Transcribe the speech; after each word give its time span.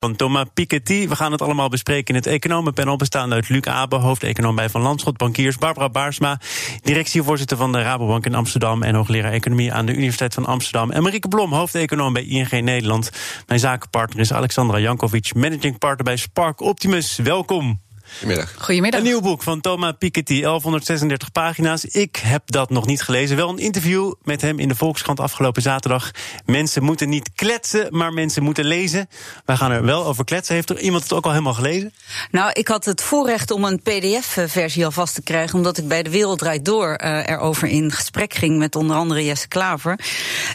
van 0.00 0.16
Thomas 0.16 0.46
Piketty. 0.54 1.08
We 1.08 1.16
gaan 1.16 1.32
het 1.32 1.42
allemaal 1.42 1.68
bespreken 1.68 2.14
in 2.14 2.20
het 2.20 2.26
economenpanel... 2.26 2.96
bestaande 2.96 3.34
uit 3.34 3.48
Luc 3.48 3.64
Abe, 3.64 3.96
hoofdeconoom 3.96 4.54
bij 4.54 4.68
Van 4.68 4.82
Landschot 4.82 5.16
Bankiers... 5.16 5.58
Barbara 5.58 5.88
Baarsma, 5.88 6.40
directievoorzitter 6.82 7.56
van 7.56 7.72
de 7.72 7.82
Rabobank 7.82 8.26
in 8.26 8.34
Amsterdam... 8.34 8.82
en 8.82 8.94
hoogleraar 8.94 9.32
economie 9.32 9.72
aan 9.72 9.86
de 9.86 9.92
Universiteit 9.92 10.34
van 10.34 10.46
Amsterdam... 10.46 10.90
en 10.90 11.02
Marieke 11.02 11.28
Blom, 11.28 11.52
hoofdeconoom 11.52 12.12
bij 12.12 12.24
ING 12.24 12.50
Nederland. 12.50 13.10
Mijn 13.46 13.60
zakenpartner 13.60 14.20
is 14.20 14.32
Alexandra 14.32 14.78
Jankovic, 14.78 15.34
managing 15.34 15.78
partner 15.78 16.04
bij 16.04 16.16
Spark 16.16 16.60
Optimus. 16.60 17.16
Welkom. 17.16 17.85
Goedemiddag. 18.12 18.54
Goedemiddag. 18.58 19.00
Een 19.00 19.06
nieuw 19.06 19.20
boek 19.20 19.42
van 19.42 19.60
Thomas 19.60 19.92
Piketty, 19.98 20.40
1136 20.40 21.32
pagina's. 21.32 21.84
Ik 21.84 22.16
heb 22.16 22.42
dat 22.46 22.70
nog 22.70 22.86
niet 22.86 23.02
gelezen. 23.02 23.36
Wel 23.36 23.48
een 23.48 23.58
interview 23.58 24.12
met 24.22 24.40
hem 24.40 24.58
in 24.58 24.68
de 24.68 24.74
Volkskrant 24.74 25.20
afgelopen 25.20 25.62
zaterdag. 25.62 26.10
Mensen 26.44 26.82
moeten 26.82 27.08
niet 27.08 27.30
kletsen, 27.34 27.86
maar 27.90 28.12
mensen 28.12 28.42
moeten 28.42 28.64
lezen. 28.64 29.08
Wij 29.44 29.56
gaan 29.56 29.70
er 29.70 29.84
wel 29.84 30.06
over 30.06 30.24
kletsen. 30.24 30.54
Heeft 30.54 30.70
er 30.70 30.78
iemand 30.78 31.02
het 31.02 31.12
ook 31.12 31.24
al 31.24 31.30
helemaal 31.30 31.54
gelezen? 31.54 31.92
Nou, 32.30 32.50
ik 32.52 32.68
had 32.68 32.84
het 32.84 33.02
voorrecht 33.02 33.50
om 33.50 33.64
een 33.64 33.82
PDF-versie 33.82 34.84
alvast 34.84 35.14
te 35.14 35.22
krijgen, 35.22 35.56
omdat 35.56 35.78
ik 35.78 35.88
bij 35.88 36.02
de 36.02 36.10
Wereld 36.10 36.38
Draait 36.38 36.64
Door 36.64 37.00
uh, 37.04 37.28
erover 37.28 37.68
in 37.68 37.92
gesprek 37.92 38.34
ging 38.34 38.58
met 38.58 38.76
onder 38.76 38.96
andere 38.96 39.24
Jesse 39.24 39.48
Klaver. 39.48 39.98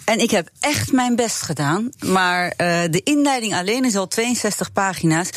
En 0.05 0.19
ik 0.19 0.31
heb 0.31 0.49
echt 0.59 0.91
mijn 0.91 1.15
best 1.15 1.41
gedaan, 1.41 1.89
maar 2.05 2.45
uh, 2.45 2.81
de 2.89 3.01
inleiding 3.03 3.55
alleen 3.55 3.85
is 3.85 3.95
al 3.95 4.07
62 4.07 4.71
pagina's. 4.71 5.29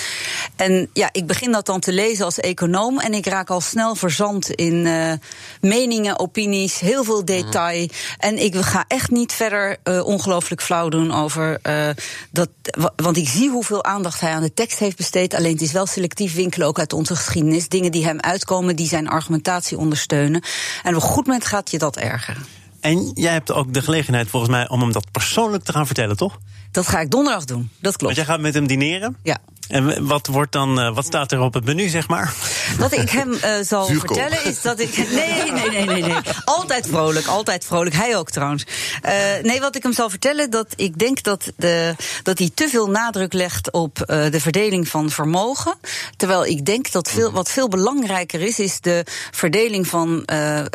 En 0.56 0.88
ja, 0.92 1.08
ik 1.12 1.26
begin 1.26 1.52
dat 1.52 1.66
dan 1.66 1.80
te 1.80 1.92
lezen 1.92 2.02
lezen 2.06 2.24
als 2.24 2.40
econoom 2.40 2.98
en 2.98 3.14
ik 3.14 3.26
raak 3.26 3.50
al 3.50 3.60
snel 3.60 3.94
verzand 3.94 4.50
in 4.50 4.74
uh, 4.74 5.12
meningen, 5.60 6.18
opinies, 6.18 6.78
heel 6.78 7.04
veel 7.04 7.24
detail. 7.24 7.88
En 8.18 8.44
ik 8.44 8.56
ga 8.56 8.84
echt 8.88 9.10
niet 9.10 9.32
verder 9.32 9.76
uh, 9.84 10.04
ongelooflijk 10.06 10.62
flauw 10.62 10.88
doen 10.88 11.12
over 11.12 11.58
uh, 11.62 11.88
dat. 12.30 12.48
Want 12.96 13.16
ik 13.16 13.28
zie 13.28 13.50
hoeveel 13.50 13.84
aandacht 13.84 14.20
hij 14.20 14.32
aan 14.32 14.42
de 14.42 14.54
tekst 14.54 14.78
heeft 14.78 14.96
besteed. 14.96 15.34
Alleen 15.34 15.52
het 15.52 15.62
is 15.62 15.72
wel 15.72 15.86
selectief 15.86 16.34
winkelen 16.34 16.66
ook 16.66 16.78
uit 16.78 16.92
onze 16.92 17.16
geschiedenis. 17.16 17.68
Dingen 17.68 17.92
die 17.92 18.04
hem 18.04 18.20
uitkomen, 18.20 18.76
die 18.76 18.88
zijn 18.88 19.08
argumentatie 19.08 19.78
ondersteunen. 19.78 20.42
En 20.82 20.96
op 20.96 21.02
een 21.02 21.08
goed 21.08 21.26
moment 21.26 21.46
gaat 21.46 21.70
je 21.70 21.78
dat 21.78 21.96
ergeren. 21.96 22.44
En 22.80 23.10
jij 23.14 23.32
hebt 23.32 23.52
ook 23.52 23.74
de 23.74 23.82
gelegenheid 23.82 24.28
volgens 24.28 24.52
mij 24.52 24.68
om 24.68 24.80
hem 24.80 24.92
dat 24.92 25.10
persoonlijk 25.10 25.64
te 25.64 25.72
gaan 25.72 25.86
vertellen, 25.86 26.16
toch? 26.16 26.38
Dat 26.70 26.86
ga 26.86 27.00
ik 27.00 27.10
donderdag 27.10 27.44
doen, 27.44 27.70
dat 27.80 27.96
klopt. 27.96 28.14
Want 28.14 28.16
jij 28.16 28.24
gaat 28.24 28.40
met 28.40 28.54
hem 28.54 28.66
dineren? 28.66 29.16
Ja. 29.22 29.38
En 29.68 30.06
wat, 30.06 30.26
wordt 30.26 30.52
dan, 30.52 30.80
uh, 30.80 30.94
wat 30.94 31.04
staat 31.04 31.32
er 31.32 31.40
op 31.40 31.54
het 31.54 31.64
menu, 31.64 31.88
zeg 31.88 32.08
maar? 32.08 32.34
Wat 32.78 32.92
ik 32.92 33.10
hem 33.10 33.32
uh, 33.32 33.38
zal 33.62 33.84
Zuurkool. 33.84 34.16
vertellen 34.16 34.44
is 34.44 34.62
dat 34.62 34.80
ik. 34.80 34.96
Nee, 34.96 35.52
nee, 35.52 35.70
nee, 35.70 35.84
nee, 35.84 36.02
nee. 36.02 36.16
Altijd 36.44 36.86
vrolijk, 36.86 37.26
altijd 37.26 37.64
vrolijk. 37.64 37.96
Hij 37.96 38.16
ook 38.16 38.30
trouwens. 38.30 38.64
Uh, 39.04 39.10
nee, 39.42 39.60
wat 39.60 39.76
ik 39.76 39.82
hem 39.82 39.92
zal 39.92 40.10
vertellen, 40.10 40.50
dat 40.50 40.66
ik 40.76 40.98
denk 40.98 41.22
dat, 41.22 41.52
de, 41.56 41.94
dat 42.22 42.38
hij 42.38 42.50
te 42.54 42.68
veel 42.68 42.90
nadruk 42.90 43.32
legt 43.32 43.72
op 43.72 43.96
de 44.06 44.40
verdeling 44.40 44.88
van 44.88 45.10
vermogen. 45.10 45.74
Terwijl 46.16 46.46
ik 46.46 46.64
denk 46.64 46.92
dat 46.92 47.10
veel, 47.10 47.32
wat 47.32 47.50
veel 47.50 47.68
belangrijker 47.68 48.40
is, 48.40 48.58
is 48.58 48.80
de 48.80 49.04
verdeling 49.30 49.86
van 49.86 50.28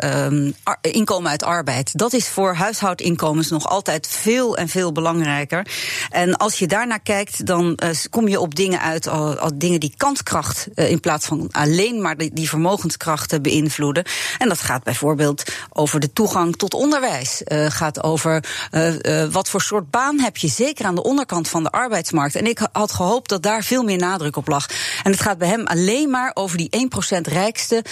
um, 0.04 0.54
inkomen 0.80 1.30
uit 1.30 1.42
arbeid. 1.42 1.98
Dat 1.98 2.12
is 2.12 2.28
voor 2.28 2.54
huishoudinkomens 2.54 3.48
nog 3.48 3.68
altijd 3.68 4.06
veel 4.06 4.56
en 4.56 4.68
veel 4.68 4.92
belangrijker. 4.92 5.66
En 6.10 6.36
als 6.36 6.58
je 6.58 6.66
daarnaar 6.66 7.00
kijkt, 7.00 7.46
dan 7.46 7.78
kom 8.10 8.28
je 8.28 8.40
op 8.40 8.54
dingen 8.54 8.80
uit 8.80 9.08
als 9.08 9.52
dingen 9.54 9.80
die 9.80 9.94
kanskracht 9.96 10.68
uh, 10.74 10.90
in 10.90 11.00
plaats 11.00 11.26
van 11.26 11.48
alleen 11.50 11.79
maar 11.88 12.16
die, 12.16 12.48
vermogenskrachten 12.48 13.42
beïnvloeden. 13.42 14.04
En 14.38 14.48
dat 14.48 14.60
gaat 14.60 14.82
bijvoorbeeld 14.82 15.42
over 15.72 16.00
de 16.00 16.12
toegang 16.12 16.56
tot 16.56 16.74
onderwijs. 16.74 17.42
Uh, 17.44 17.66
gaat 17.70 18.02
over 18.02 18.44
uh, 18.70 19.24
wat 19.30 19.48
voor 19.48 19.62
soort 19.62 19.90
baan 19.90 20.20
heb 20.20 20.36
je, 20.36 20.48
zeker 20.48 20.84
aan 20.84 20.94
de 20.94 21.02
onderkant 21.02 21.48
van 21.48 21.62
de 21.62 21.70
arbeidsmarkt. 21.70 22.34
En 22.34 22.46
ik 22.46 22.68
had 22.72 22.92
gehoopt 22.92 23.28
dat 23.28 23.42
daar 23.42 23.62
veel 23.62 23.82
meer 23.82 23.98
nadruk 23.98 24.36
op 24.36 24.48
lag. 24.48 24.66
En 25.02 25.10
het 25.10 25.20
gaat 25.20 25.38
bij 25.38 25.48
hem 25.48 25.66
alleen 25.66 26.10
maar 26.10 26.30
over 26.34 26.56
die 26.56 26.88
1% 27.16 27.20
rijkste, 27.20 27.84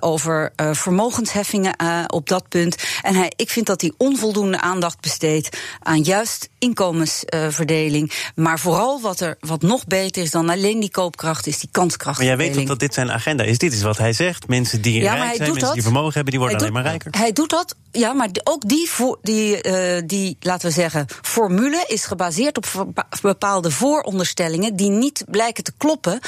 over 0.00 0.52
vermogensheffingen 0.72 1.74
op 2.06 2.28
dat 2.28 2.48
punt. 2.48 2.76
En 3.02 3.14
hij, 3.14 3.32
ik 3.36 3.50
vind 3.50 3.66
dat 3.66 3.80
hij 3.80 3.92
onvoldoende 3.96 4.60
aandacht 4.60 5.00
besteedt 5.00 5.58
aan 5.82 6.02
juist 6.02 6.48
inkomensverdeling. 6.58 8.12
maar 8.34 8.58
vooral 8.58 9.00
wat 9.00 9.20
er 9.20 9.36
wat 9.40 9.62
nog 9.62 9.86
beter 9.86 10.22
is 10.22 10.30
dan 10.30 10.48
alleen 10.48 10.80
die 10.80 10.90
koopkracht, 10.90 11.46
is 11.46 11.58
die 11.58 11.68
kanskracht. 11.72 12.18
Maar 12.18 12.26
jij 12.26 12.36
weet 12.36 12.66
dat 12.66 12.78
dit 12.78 12.94
zijn 12.94 13.10
agenda 13.26 13.44
is? 13.44 13.58
Dit 13.58 13.72
is 13.72 13.82
wat 13.82 13.98
hij 13.98 14.12
zegt. 14.12 14.48
Mensen 14.48 14.80
die 14.82 15.00
ja, 15.00 15.14
rijk 15.14 15.36
zijn, 15.36 15.52
mensen 15.52 15.72
die 15.72 15.82
vermogen 15.82 16.12
hebben, 16.12 16.30
die 16.30 16.40
worden 16.40 16.58
alleen 16.58 16.72
maar 16.72 16.82
rijker. 16.82 17.12
Hij 17.18 17.32
doet 17.32 17.50
dat, 17.50 17.76
ja, 17.92 18.12
maar 18.12 18.28
ook 18.44 18.68
die, 18.68 18.90
die, 19.22 19.62
uh, 19.62 20.02
die, 20.06 20.36
laten 20.40 20.68
we 20.68 20.74
zeggen, 20.74 21.06
formule 21.22 21.84
is 21.86 22.04
gebaseerd 22.04 22.56
op 22.56 22.86
bepaalde 23.22 23.70
vooronderstellingen 23.70 24.76
die 24.76 24.90
niet 24.90 25.24
blijken 25.28 25.64
te 25.64 25.72
kloppen 25.76 26.20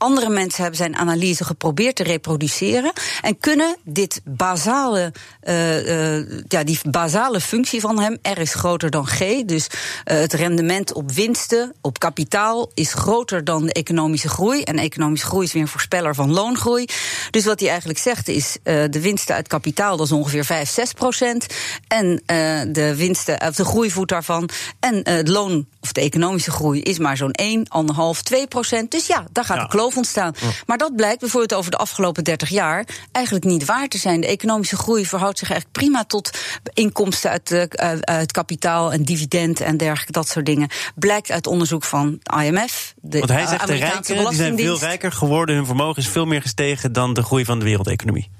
andere 0.00 0.28
mensen 0.28 0.62
hebben 0.62 0.80
zijn 0.80 0.96
analyse 0.96 1.44
geprobeerd 1.44 1.96
te 1.96 2.02
reproduceren 2.02 2.92
en 3.20 3.38
kunnen 3.38 3.76
dit 3.84 4.20
basale, 4.24 5.12
uh, 5.44 6.18
uh, 6.18 6.42
ja, 6.48 6.64
die 6.64 6.78
basale 6.90 7.40
functie 7.40 7.80
van 7.80 8.00
hem, 8.00 8.18
R 8.22 8.38
is 8.38 8.54
groter 8.54 8.90
dan 8.90 9.06
G, 9.06 9.44
dus 9.44 9.66
uh, 9.66 10.18
het 10.18 10.32
rendement 10.32 10.92
op 10.92 11.12
winsten, 11.12 11.74
op 11.80 11.98
kapitaal 11.98 12.70
is 12.74 12.92
groter 12.92 13.44
dan 13.44 13.66
de 13.66 13.72
economische 13.72 14.28
groei. 14.28 14.62
En 14.62 14.78
economische 14.78 15.26
groei 15.26 15.44
is 15.44 15.52
weer 15.52 15.62
een 15.62 15.68
voorspeller 15.68 16.14
van 16.14 16.32
loongroei. 16.32 16.84
Dus 17.30 17.44
wat 17.44 17.60
hij 17.60 17.68
eigenlijk 17.68 17.98
zegt 17.98 18.28
is, 18.28 18.56
de 18.62 19.00
winsten 19.00 19.34
uit 19.34 19.48
kapitaal, 19.48 19.96
dat 19.96 20.06
is 20.06 20.12
ongeveer 20.12 20.44
5, 20.44 20.70
6 20.70 20.92
procent. 20.92 21.46
En 21.88 22.22
de 22.72 22.94
winsten, 22.96 23.40
of 23.40 23.54
de 23.54 23.64
groeivoet 23.64 24.08
daarvan. 24.08 24.48
En 24.80 25.00
het 25.02 25.28
loon, 25.28 25.66
of 25.80 25.92
de 25.92 26.00
economische 26.00 26.50
groei, 26.50 26.80
is 26.80 26.98
maar 26.98 27.16
zo'n 27.16 27.30
1, 27.30 27.66
1,5, 28.16 28.22
2 28.22 28.46
procent. 28.46 28.90
Dus 28.90 29.06
ja, 29.06 29.24
daar 29.32 29.44
gaat 29.44 29.56
ja. 29.56 29.62
de 29.62 29.68
kloof 29.68 29.96
ontstaan. 29.96 30.34
Maar 30.66 30.78
dat 30.78 30.96
blijkt 30.96 31.20
bijvoorbeeld 31.20 31.54
over 31.54 31.70
de 31.70 31.76
afgelopen 31.76 32.24
30 32.24 32.48
jaar 32.48 32.86
eigenlijk 33.12 33.44
niet 33.44 33.64
waar 33.64 33.88
te 33.88 33.98
zijn. 33.98 34.20
De 34.20 34.26
economische 34.26 34.76
groei 34.76 35.06
verhoudt 35.06 35.38
zich 35.38 35.50
eigenlijk 35.50 35.80
prima 35.80 36.04
tot 36.04 36.38
inkomsten 36.74 37.30
uit, 37.30 37.50
uh, 37.50 37.92
uit 38.00 38.32
kapitaal 38.32 38.92
en 38.92 39.04
dividend 39.04 39.60
en 39.60 39.76
dergelijke, 39.76 40.12
dat 40.12 40.28
soort 40.28 40.46
dingen. 40.46 40.68
Blijkt 40.94 41.30
uit 41.30 41.46
onderzoek 41.46 41.84
van 41.84 42.20
IMF. 42.42 42.94
De 43.00 43.18
Want 43.18 43.30
hij 43.30 43.46
zegt 43.46 43.66
de 43.66 43.74
rijken 43.74 44.24
die 44.24 44.34
zijn 44.34 44.56
veel 44.56 44.78
rijker 44.78 45.12
geworden, 45.12 45.54
hun 45.54 45.66
vermogen 45.66 46.02
is 46.02 46.08
veel 46.08 46.26
meer 46.26 46.42
gestegen 46.42 46.92
dan 46.92 47.14
de 47.14 47.22
groei 47.22 47.44
van 47.44 47.58
de 47.58 47.64
wereldeconomie. 47.64 48.30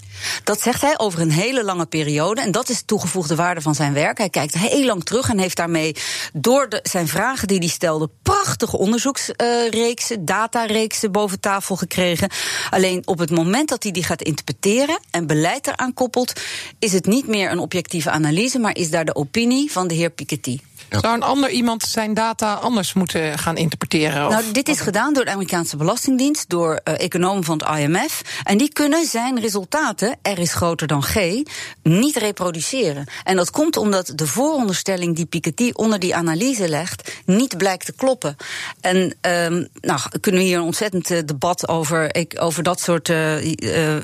Dat 0.44 0.60
zegt 0.60 0.80
hij 0.80 0.98
over 0.98 1.20
een 1.20 1.30
hele 1.30 1.64
lange 1.64 1.86
periode. 1.86 2.40
En 2.40 2.50
dat 2.50 2.68
is 2.68 2.78
de 2.78 2.84
toegevoegde 2.84 3.34
waarde 3.34 3.60
van 3.60 3.74
zijn 3.74 3.92
werk. 3.92 4.18
Hij 4.18 4.30
kijkt 4.30 4.54
heel 4.54 4.84
lang 4.84 5.04
terug 5.04 5.28
en 5.28 5.38
heeft 5.38 5.56
daarmee 5.56 5.96
door 6.32 6.68
de, 6.68 6.80
zijn 6.82 7.08
vragen 7.08 7.48
die 7.48 7.58
hij 7.58 7.68
stelde... 7.68 8.10
prachtige 8.22 8.78
onderzoeksreeksen, 8.78 10.24
datareeksen 10.24 11.12
boven 11.12 11.40
tafel 11.40 11.76
gekregen. 11.76 12.30
Alleen 12.70 13.02
op 13.04 13.18
het 13.18 13.30
moment 13.30 13.68
dat 13.68 13.82
hij 13.82 13.92
die 13.92 14.04
gaat 14.04 14.22
interpreteren 14.22 15.00
en 15.10 15.26
beleid 15.26 15.66
eraan 15.66 15.94
koppelt... 15.94 16.32
is 16.78 16.92
het 16.92 17.06
niet 17.06 17.26
meer 17.26 17.50
een 17.50 17.58
objectieve 17.58 18.10
analyse, 18.10 18.58
maar 18.58 18.76
is 18.76 18.90
daar 18.90 19.04
de 19.04 19.14
opinie 19.14 19.72
van 19.72 19.88
de 19.88 19.94
heer 19.94 20.10
Piketty. 20.10 20.58
Zou 20.98 21.14
een 21.14 21.22
ander 21.22 21.50
iemand 21.50 21.82
zijn 21.82 22.14
data 22.14 22.54
anders 22.54 22.92
moeten 22.92 23.38
gaan 23.38 23.56
interpreteren? 23.56 24.30
Nou, 24.30 24.44
dit 24.52 24.68
is 24.68 24.80
gedaan 24.80 25.12
door 25.12 25.24
de 25.24 25.30
Amerikaanse 25.30 25.76
Belastingdienst, 25.76 26.48
door 26.48 26.80
uh, 26.84 27.00
economen 27.00 27.44
van 27.44 27.62
het 27.64 27.78
IMF. 27.78 28.22
En 28.44 28.58
die 28.58 28.72
kunnen 28.72 29.06
zijn 29.06 29.40
resultaten, 29.40 30.18
R 30.22 30.38
is 30.38 30.54
groter 30.54 30.86
dan 30.86 31.02
G, 31.02 31.42
niet 31.82 32.16
reproduceren. 32.16 33.06
En 33.24 33.36
dat 33.36 33.50
komt 33.50 33.76
omdat 33.76 34.12
de 34.14 34.26
vooronderstelling 34.26 35.16
die 35.16 35.26
Piketty 35.26 35.70
onder 35.72 35.98
die 35.98 36.14
analyse 36.14 36.68
legt, 36.68 37.12
niet 37.24 37.56
blijkt 37.56 37.86
te 37.86 37.92
kloppen. 37.92 38.36
En 38.80 38.96
um, 38.96 39.68
nou, 39.80 40.00
kunnen 40.20 40.40
we 40.40 40.46
hier 40.46 40.58
een 40.58 40.64
ontzettend 40.64 41.10
uh, 41.10 41.18
debat 41.24 41.68
over, 41.68 42.14
ik, 42.14 42.36
over 42.38 42.62
dat 42.62 42.80
soort, 42.80 43.08
uh, 43.08 43.34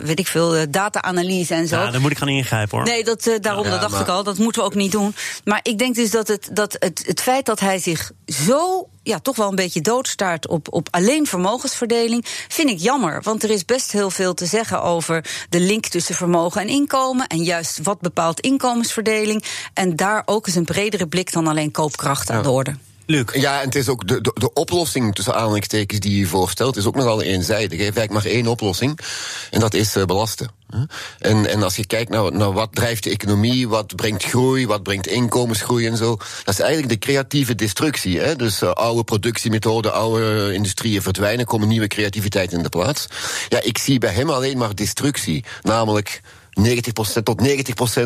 weet 0.02 0.18
ik 0.18 0.26
veel, 0.26 0.70
data-analyse 0.70 1.54
en 1.54 1.68
zo. 1.68 1.76
Ja, 1.76 1.90
daar 1.90 2.00
moet 2.00 2.10
ik 2.10 2.18
gaan 2.18 2.28
ingrijpen 2.28 2.78
hoor. 2.78 2.86
Nee, 2.86 3.04
dat, 3.04 3.30
daarom 3.40 3.64
ja, 3.64 3.70
dat 3.70 3.80
dacht 3.80 3.92
maar... 3.92 4.00
ik 4.00 4.08
al, 4.08 4.22
dat 4.22 4.38
moeten 4.38 4.62
we 4.62 4.68
ook 4.68 4.74
niet 4.74 4.92
doen. 4.92 5.14
Maar 5.44 5.60
ik 5.62 5.78
denk 5.78 5.94
dus 5.94 6.10
dat 6.10 6.28
het. 6.28 6.48
Dat 6.52 6.75
het, 6.78 7.02
het 7.06 7.20
feit 7.20 7.46
dat 7.46 7.60
hij 7.60 7.78
zich 7.78 8.10
zo 8.26 8.88
ja, 9.02 9.18
toch 9.18 9.36
wel 9.36 9.48
een 9.48 9.54
beetje 9.54 9.80
doodstaart 9.80 10.48
op, 10.48 10.72
op 10.72 10.88
alleen 10.90 11.26
vermogensverdeling, 11.26 12.24
vind 12.48 12.70
ik 12.70 12.78
jammer. 12.78 13.22
Want 13.22 13.42
er 13.42 13.50
is 13.50 13.64
best 13.64 13.92
heel 13.92 14.10
veel 14.10 14.34
te 14.34 14.46
zeggen 14.46 14.82
over 14.82 15.24
de 15.48 15.60
link 15.60 15.86
tussen 15.86 16.14
vermogen 16.14 16.60
en 16.60 16.68
inkomen. 16.68 17.26
En 17.26 17.42
juist 17.42 17.78
wat 17.82 18.00
bepaalt 18.00 18.40
inkomensverdeling. 18.40 19.44
En 19.74 19.96
daar 19.96 20.22
ook 20.24 20.46
eens 20.46 20.56
een 20.56 20.64
bredere 20.64 21.08
blik 21.08 21.32
dan 21.32 21.46
alleen 21.46 21.70
koopkracht 21.70 22.30
aan 22.30 22.36
ja. 22.36 22.42
de 22.42 22.50
orde. 22.50 22.74
Luc. 23.06 23.24
Ja, 23.32 23.60
en 23.60 23.64
het 23.64 23.74
is 23.74 23.88
ook 23.88 24.08
de, 24.08 24.20
de, 24.20 24.30
de 24.34 24.52
oplossing 24.52 25.14
tussen 25.14 25.34
aanhalingstekens 25.34 26.00
die 26.00 26.18
je 26.18 26.26
voorstelt, 26.26 26.76
is 26.76 26.86
ook 26.86 26.94
nogal 26.94 27.22
eenzijdig. 27.22 27.78
Je 27.78 27.84
hebt 27.84 27.96
eigenlijk 27.96 28.24
maar 28.24 28.34
één 28.34 28.46
oplossing, 28.46 28.98
en 29.50 29.60
dat 29.60 29.74
is 29.74 29.96
uh, 29.96 30.04
belasten. 30.04 30.50
En, 31.18 31.46
en 31.46 31.62
als 31.62 31.76
je 31.76 31.86
kijkt 31.86 32.10
naar, 32.10 32.32
naar 32.32 32.52
wat 32.52 32.74
drijft 32.74 33.04
de 33.04 33.10
economie, 33.10 33.68
wat 33.68 33.96
brengt 33.96 34.24
groei, 34.24 34.66
wat 34.66 34.82
brengt 34.82 35.06
inkomensgroei 35.06 35.86
en 35.86 35.96
zo, 35.96 36.16
dat 36.16 36.54
is 36.54 36.60
eigenlijk 36.60 36.92
de 36.92 37.06
creatieve 37.06 37.54
destructie. 37.54 38.20
Hè? 38.20 38.36
Dus 38.36 38.62
uh, 38.62 38.70
oude 38.70 39.04
productiemethoden, 39.04 39.92
oude 39.92 40.54
industrieën 40.54 41.02
verdwijnen, 41.02 41.46
komen 41.46 41.68
nieuwe 41.68 41.86
creativiteit 41.86 42.52
in 42.52 42.62
de 42.62 42.68
plaats. 42.68 43.06
Ja, 43.48 43.62
ik 43.62 43.78
zie 43.78 43.98
bij 43.98 44.12
hem 44.12 44.30
alleen 44.30 44.58
maar 44.58 44.74
destructie, 44.74 45.44
namelijk 45.62 46.20
90% 46.60 47.22
tot 47.22 47.42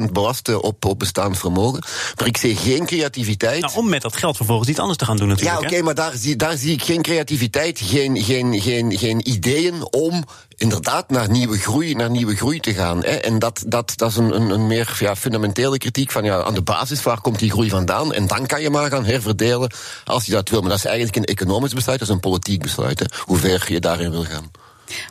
90% 0.08 0.12
belasten 0.12 0.62
op, 0.62 0.85
op 0.85 0.99
bestaand 0.99 1.38
vermogen. 1.38 1.85
Maar 2.17 2.26
ik 2.26 2.37
zie 2.37 2.56
geen 2.56 2.87
creativiteit. 2.87 3.61
Nou, 3.61 3.75
om 3.75 3.88
met 3.88 4.02
dat 4.02 4.17
geld 4.17 4.37
vervolgens 4.37 4.69
iets 4.69 4.79
anders 4.79 4.99
te 4.99 5.05
gaan 5.05 5.17
doen 5.17 5.29
natuurlijk. 5.29 5.61
Ja, 5.61 5.67
oké, 5.67 5.82
maar 5.82 5.94
daar 5.94 6.12
zie, 6.17 6.37
daar 6.37 6.56
zie 6.56 6.73
ik 6.73 6.82
geen 6.82 7.02
creativiteit, 7.02 7.81
geen, 7.82 8.23
geen, 8.23 8.61
geen, 8.61 8.99
geen 8.99 9.29
ideeën 9.29 9.93
om 9.93 10.25
inderdaad 10.56 11.11
naar 11.11 11.31
nieuwe 11.31 11.58
groei, 11.58 11.94
naar 11.94 12.11
nieuwe 12.11 12.37
groei 12.37 12.61
te 12.61 12.75
gaan. 12.75 13.05
Hè. 13.05 13.11
En 13.11 13.38
dat, 13.38 13.64
dat, 13.67 13.93
dat 13.97 14.11
is 14.11 14.17
een, 14.17 14.35
een, 14.35 14.50
een 14.50 14.67
meer 14.67 14.97
ja, 14.99 15.17
fundamentele 15.17 15.79
kritiek 15.79 16.11
van 16.11 16.25
ja, 16.25 16.43
aan 16.43 16.55
de 16.55 16.62
basis, 16.62 17.02
waar 17.02 17.20
komt 17.20 17.38
die 17.38 17.50
groei 17.50 17.69
vandaan? 17.69 18.12
En 18.12 18.26
dan 18.26 18.47
kan 18.47 18.62
je 18.62 18.70
maar 18.70 18.91
gaan 18.91 19.05
herverdelen 19.05 19.73
als 20.05 20.25
je 20.25 20.32
dat 20.32 20.49
wil. 20.49 20.61
Maar 20.61 20.70
dat 20.70 20.79
is 20.79 20.85
eigenlijk 20.85 21.17
een 21.17 21.25
economisch 21.25 21.75
besluit, 21.75 21.99
dat 21.99 22.08
is 22.08 22.14
een 22.14 22.20
politiek 22.20 22.62
besluit, 22.62 22.99
hè, 22.99 23.06
hoe 23.19 23.37
ver 23.37 23.73
je 23.73 23.81
daarin 23.81 24.11
wil 24.11 24.25
gaan. 24.25 24.50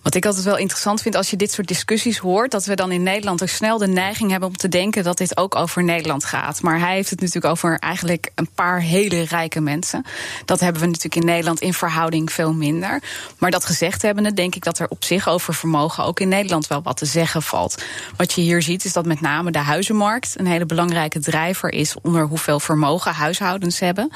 Wat 0.03 0.15
ik 0.15 0.25
altijd 0.25 0.45
wel 0.45 0.57
interessant 0.57 1.01
vind 1.01 1.15
als 1.15 1.29
je 1.29 1.35
dit 1.35 1.51
soort 1.51 1.67
discussies 1.67 2.17
hoort, 2.17 2.51
dat 2.51 2.65
we 2.65 2.75
dan 2.75 2.91
in 2.91 3.03
Nederland 3.03 3.41
ook 3.41 3.47
snel 3.47 3.77
de 3.77 3.87
neiging 3.87 4.31
hebben 4.31 4.49
om 4.49 4.57
te 4.57 4.69
denken 4.69 5.03
dat 5.03 5.17
dit 5.17 5.37
ook 5.37 5.55
over 5.55 5.83
Nederland 5.83 6.25
gaat. 6.25 6.61
Maar 6.61 6.79
hij 6.79 6.93
heeft 6.93 7.09
het 7.09 7.19
natuurlijk 7.19 7.53
over 7.53 7.79
eigenlijk 7.79 8.31
een 8.35 8.49
paar 8.55 8.81
hele 8.81 9.21
rijke 9.21 9.61
mensen. 9.61 10.05
Dat 10.45 10.59
hebben 10.59 10.81
we 10.81 10.87
natuurlijk 10.87 11.15
in 11.15 11.25
Nederland 11.25 11.59
in 11.59 11.73
verhouding 11.73 12.31
veel 12.31 12.53
minder. 12.53 13.01
Maar 13.37 13.51
dat 13.51 13.65
gezegd 13.65 14.01
hebbende, 14.01 14.33
denk 14.33 14.55
ik 14.55 14.63
dat 14.63 14.79
er 14.79 14.87
op 14.89 15.03
zich 15.03 15.27
over 15.27 15.53
vermogen 15.53 16.03
ook 16.03 16.19
in 16.19 16.27
Nederland 16.27 16.67
wel 16.67 16.81
wat 16.81 16.97
te 16.97 17.05
zeggen 17.05 17.41
valt. 17.41 17.83
Wat 18.17 18.33
je 18.33 18.41
hier 18.41 18.61
ziet, 18.61 18.85
is 18.85 18.93
dat 18.93 19.05
met 19.05 19.21
name 19.21 19.51
de 19.51 19.59
huizenmarkt 19.59 20.33
een 20.37 20.47
hele 20.47 20.65
belangrijke 20.65 21.19
drijver 21.19 21.71
is 21.71 21.95
onder 22.01 22.27
hoeveel 22.27 22.59
vermogen 22.59 23.13
huishoudens 23.13 23.79
hebben. 23.79 24.11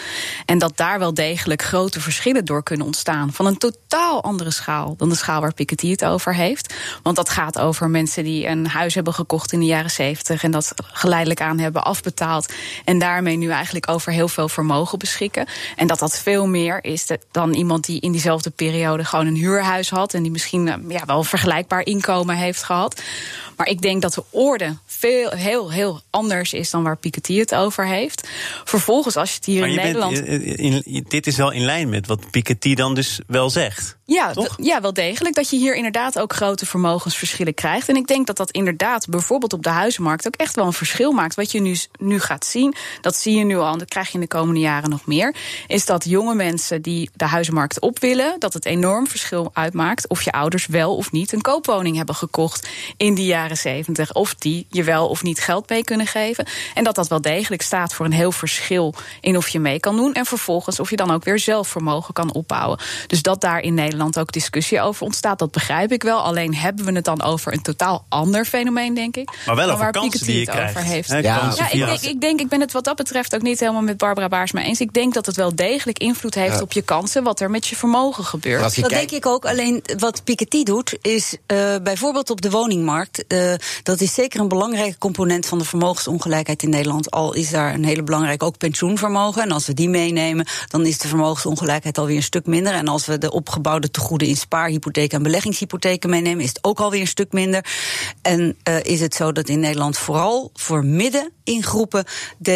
En 0.45 0.57
dat 0.57 0.77
daar 0.77 0.99
wel 0.99 1.13
degelijk 1.13 1.61
grote 1.61 2.01
verschillen 2.01 2.45
door 2.45 2.63
kunnen 2.63 2.85
ontstaan. 2.85 3.33
Van 3.33 3.45
een 3.45 3.57
totaal 3.57 4.23
andere 4.23 4.51
schaal 4.51 4.95
dan 4.97 5.09
de 5.09 5.15
schaal 5.15 5.41
waar 5.41 5.52
Piketty 5.53 5.89
het 5.89 6.05
over 6.05 6.35
heeft. 6.35 6.73
Want 7.03 7.15
dat 7.15 7.29
gaat 7.29 7.59
over 7.59 7.89
mensen 7.89 8.23
die 8.23 8.47
een 8.47 8.67
huis 8.67 8.95
hebben 8.95 9.13
gekocht 9.13 9.51
in 9.51 9.59
de 9.59 9.65
jaren 9.65 9.91
zeventig 9.91 10.43
en 10.43 10.51
dat 10.51 10.73
geleidelijk 10.77 11.41
aan 11.41 11.59
hebben 11.59 11.83
afbetaald. 11.83 12.53
En 12.85 12.99
daarmee 12.99 13.37
nu 13.37 13.49
eigenlijk 13.49 13.89
over 13.89 14.11
heel 14.11 14.27
veel 14.27 14.49
vermogen 14.49 14.99
beschikken. 14.99 15.47
En 15.75 15.87
dat 15.87 15.99
dat 15.99 16.19
veel 16.19 16.47
meer 16.47 16.83
is 16.83 17.07
dan 17.31 17.53
iemand 17.53 17.85
die 17.85 18.01
in 18.01 18.11
diezelfde 18.11 18.49
periode 18.49 19.05
gewoon 19.05 19.27
een 19.27 19.35
huurhuis 19.35 19.89
had. 19.89 20.13
En 20.13 20.21
die 20.21 20.31
misschien 20.31 20.67
eh, 20.67 20.75
ja, 20.87 21.05
wel 21.05 21.17
een 21.17 21.25
vergelijkbaar 21.25 21.85
inkomen 21.85 22.35
heeft 22.35 22.63
gehad. 22.63 23.01
Maar 23.57 23.67
ik 23.67 23.81
denk 23.81 24.01
dat 24.01 24.13
de 24.13 24.23
orde 24.29 24.77
veel, 24.85 25.29
heel, 25.29 25.71
heel 25.71 26.01
anders 26.09 26.53
is 26.53 26.69
dan 26.69 26.83
waar 26.83 26.97
Piketty 26.97 27.37
het 27.37 27.55
over 27.55 27.87
heeft. 27.87 28.27
Vervolgens, 28.63 29.15
als 29.15 29.29
je 29.29 29.35
het 29.35 29.45
hier 29.45 29.67
in 29.67 29.75
Nederland. 29.75 30.19
in, 30.19 31.05
dit 31.07 31.27
is 31.27 31.35
wel 31.35 31.51
in 31.51 31.65
lijn 31.65 31.89
met 31.89 32.07
wat 32.07 32.31
Piketty 32.31 32.75
dan 32.75 32.95
dus 32.95 33.19
wel 33.27 33.49
zegt. 33.49 33.97
Ja, 34.13 34.33
ja, 34.57 34.81
wel 34.81 34.93
degelijk. 34.93 35.35
Dat 35.35 35.49
je 35.49 35.57
hier 35.57 35.75
inderdaad 35.75 36.19
ook 36.19 36.33
grote 36.33 36.65
vermogensverschillen 36.65 37.53
krijgt. 37.53 37.89
En 37.89 37.95
ik 37.95 38.07
denk 38.07 38.27
dat 38.27 38.37
dat 38.37 38.51
inderdaad 38.51 39.09
bijvoorbeeld 39.09 39.53
op 39.53 39.63
de 39.63 39.69
huizenmarkt 39.69 40.27
ook 40.27 40.35
echt 40.35 40.55
wel 40.55 40.65
een 40.65 40.73
verschil 40.73 41.11
maakt. 41.11 41.35
Wat 41.35 41.51
je 41.51 41.61
nu, 41.61 41.77
nu 41.99 42.19
gaat 42.19 42.45
zien, 42.45 42.75
dat 43.01 43.15
zie 43.15 43.37
je 43.37 43.43
nu 43.43 43.57
al, 43.57 43.71
en 43.71 43.79
dat 43.79 43.89
krijg 43.89 44.07
je 44.07 44.13
in 44.13 44.19
de 44.19 44.27
komende 44.27 44.59
jaren 44.59 44.89
nog 44.89 45.05
meer. 45.05 45.35
Is 45.67 45.85
dat 45.85 46.03
jonge 46.03 46.35
mensen 46.35 46.81
die 46.81 47.09
de 47.15 47.25
huizenmarkt 47.25 47.79
op 47.79 47.99
willen, 47.99 48.35
dat 48.39 48.53
het 48.53 48.65
enorm 48.65 49.07
verschil 49.07 49.49
uitmaakt 49.53 50.07
of 50.07 50.21
je 50.21 50.31
ouders 50.31 50.65
wel 50.65 50.95
of 50.95 51.11
niet 51.11 51.33
een 51.33 51.41
koopwoning 51.41 51.95
hebben 51.95 52.15
gekocht 52.15 52.67
in 52.97 53.13
die 53.13 53.25
jaren 53.25 53.57
zeventig. 53.57 54.13
Of 54.13 54.35
die 54.35 54.65
je 54.69 54.83
wel 54.83 55.07
of 55.07 55.23
niet 55.23 55.39
geld 55.39 55.69
mee 55.69 55.83
kunnen 55.83 56.07
geven. 56.07 56.47
En 56.73 56.83
dat 56.83 56.95
dat 56.95 57.07
wel 57.07 57.21
degelijk 57.21 57.61
staat 57.61 57.93
voor 57.93 58.05
een 58.05 58.11
heel 58.11 58.31
verschil 58.31 58.93
in 59.21 59.37
of 59.37 59.47
je 59.47 59.59
mee 59.59 59.79
kan 59.79 59.95
doen. 59.95 60.13
En 60.13 60.25
vervolgens 60.25 60.79
of 60.79 60.89
je 60.89 60.95
dan 60.95 61.11
ook 61.11 61.23
weer 61.23 61.39
zelf 61.39 61.67
vermogen 61.67 62.13
kan 62.13 62.33
opbouwen. 62.33 62.79
Dus 63.07 63.21
dat 63.21 63.41
daar 63.41 63.59
in 63.59 63.73
Nederland 63.73 64.02
Nederland 64.03 64.29
ook 64.29 64.33
discussie 64.33 64.81
over 64.81 65.05
ontstaat. 65.05 65.39
Dat 65.39 65.51
begrijp 65.51 65.91
ik 65.91 66.03
wel. 66.03 66.19
Alleen 66.19 66.55
hebben 66.55 66.85
we 66.85 66.91
het 66.91 67.05
dan 67.05 67.21
over 67.21 67.53
een 67.53 67.61
totaal 67.61 68.05
ander 68.09 68.45
fenomeen, 68.45 68.93
denk 68.93 69.15
ik. 69.15 69.29
Maar 69.45 69.55
wel 69.55 69.71
over 69.71 69.91
kansen 69.91 70.25
die 70.25 70.39
je 70.39 70.45
krijgt. 70.45 70.77
Over 70.77 70.89
heeft. 70.89 71.09
ja, 71.09 71.19
ja 71.21 71.69
ik, 71.71 71.85
denk, 71.85 72.01
ik, 72.01 72.21
denk, 72.21 72.39
ik 72.39 72.47
ben 72.47 72.59
het 72.59 72.71
wat 72.71 72.83
dat 72.83 72.95
betreft 72.95 73.35
ook 73.35 73.41
niet 73.41 73.59
helemaal 73.59 73.81
met 73.81 73.97
Barbara 73.97 74.27
Baarsma 74.27 74.61
eens. 74.61 74.81
Ik 74.81 74.93
denk 74.93 75.13
dat 75.13 75.25
het 75.25 75.35
wel 75.35 75.55
degelijk 75.55 75.97
invloed 75.97 76.35
heeft 76.35 76.61
op 76.61 76.71
je 76.71 76.81
kansen, 76.81 77.23
wat 77.23 77.39
er 77.39 77.49
met 77.49 77.67
je 77.67 77.75
vermogen 77.75 78.23
gebeurt. 78.23 78.81
Dat 78.81 78.89
denk 78.89 79.11
ik 79.11 79.25
ook. 79.25 79.45
Alleen 79.45 79.83
wat 79.97 80.23
Piketty 80.23 80.63
doet, 80.63 80.97
is 81.01 81.37
uh, 81.47 81.75
bijvoorbeeld 81.83 82.29
op 82.29 82.41
de 82.41 82.49
woningmarkt. 82.49 83.23
Uh, 83.27 83.53
dat 83.83 84.01
is 84.01 84.13
zeker 84.13 84.39
een 84.39 84.47
belangrijke 84.47 84.97
component 84.97 85.45
van 85.45 85.57
de 85.57 85.65
vermogensongelijkheid 85.65 86.63
in 86.63 86.69
Nederland. 86.69 87.11
Al 87.11 87.33
is 87.33 87.49
daar 87.49 87.73
een 87.73 87.85
hele 87.85 88.03
belangrijke 88.03 88.45
ook 88.45 88.57
pensioenvermogen. 88.57 89.41
En 89.41 89.51
als 89.51 89.67
we 89.67 89.73
die 89.73 89.89
meenemen, 89.89 90.47
dan 90.67 90.85
is 90.85 90.97
de 90.97 91.07
vermogensongelijkheid 91.07 91.97
alweer 91.97 92.15
een 92.15 92.23
stuk 92.23 92.45
minder. 92.45 92.73
En 92.73 92.87
als 92.87 93.05
we 93.05 93.17
de 93.17 93.31
opgebouwde 93.31 93.82
de 93.83 93.91
tegoeden 93.91 94.27
in 94.27 94.37
spaarhypotheken 94.37 95.17
en 95.17 95.23
beleggingshypotheken 95.23 96.09
meenemen, 96.09 96.43
is 96.43 96.49
het 96.49 96.63
ook 96.63 96.79
alweer 96.79 97.01
een 97.01 97.07
stuk 97.07 97.31
minder. 97.31 97.65
En 98.21 98.57
uh, 98.69 98.83
is 98.83 98.99
het 98.99 99.15
zo 99.15 99.31
dat 99.31 99.49
in 99.49 99.59
Nederland 99.59 99.97
vooral 99.97 100.51
voor 100.53 100.85
midden 100.85 101.31
in 101.43 101.63
groepen 101.63 102.05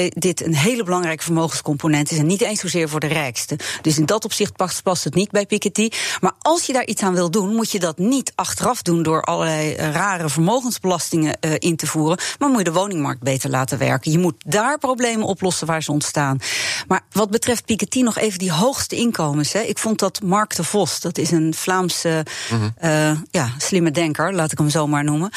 dit 0.09 0.45
een 0.45 0.55
hele 0.55 0.83
belangrijke 0.83 1.23
vermogenscomponent 1.23 2.11
is. 2.11 2.17
En 2.17 2.25
niet 2.25 2.41
eens 2.41 2.59
zozeer 2.59 2.89
voor 2.89 2.99
de 2.99 3.07
rijkste. 3.07 3.59
Dus 3.81 3.97
in 3.97 4.05
dat 4.05 4.25
opzicht 4.25 4.55
past, 4.55 4.83
past 4.83 5.03
het 5.03 5.13
niet 5.13 5.31
bij 5.31 5.45
Piketty. 5.45 5.89
Maar 6.21 6.33
als 6.39 6.65
je 6.65 6.73
daar 6.73 6.85
iets 6.85 7.01
aan 7.01 7.13
wil 7.13 7.31
doen, 7.31 7.55
moet 7.55 7.71
je 7.71 7.79
dat 7.79 7.97
niet 7.97 8.31
achteraf 8.35 8.81
doen 8.81 9.03
door 9.03 9.21
allerlei 9.21 9.75
uh, 9.75 9.91
rare 9.91 10.29
vermogensbelastingen 10.29 11.37
uh, 11.41 11.51
in 11.57 11.75
te 11.75 11.87
voeren. 11.87 12.19
Maar 12.39 12.49
moet 12.49 12.57
je 12.57 12.63
de 12.63 12.71
woningmarkt 12.71 13.21
beter 13.21 13.49
laten 13.49 13.77
werken. 13.77 14.11
Je 14.11 14.19
moet 14.19 14.35
daar 14.45 14.77
problemen 14.77 15.27
oplossen 15.27 15.67
waar 15.67 15.83
ze 15.83 15.91
ontstaan. 15.91 16.39
Maar 16.87 17.01
wat 17.11 17.29
betreft 17.29 17.65
Piketty 17.65 18.01
nog 18.01 18.17
even 18.17 18.39
die 18.39 18.51
hoogste 18.51 18.95
inkomens. 18.95 19.53
Hè. 19.53 19.59
Ik 19.59 19.77
vond 19.77 19.99
dat 19.99 20.21
Mark 20.21 20.55
de 20.55 20.63
Vos, 20.63 20.99
dat 20.99 21.16
is 21.17 21.31
een 21.31 21.53
Vlaamse 21.53 22.25
mm 22.51 22.73
-hmm. 22.79 23.25
ja, 23.31 23.49
slimme 23.57 23.91
denker, 23.91 24.33
laat 24.33 24.51
ik 24.51 24.57
hem 24.57 24.69
zo 24.69 24.87
maar 24.87 25.03
noemen. 25.03 25.31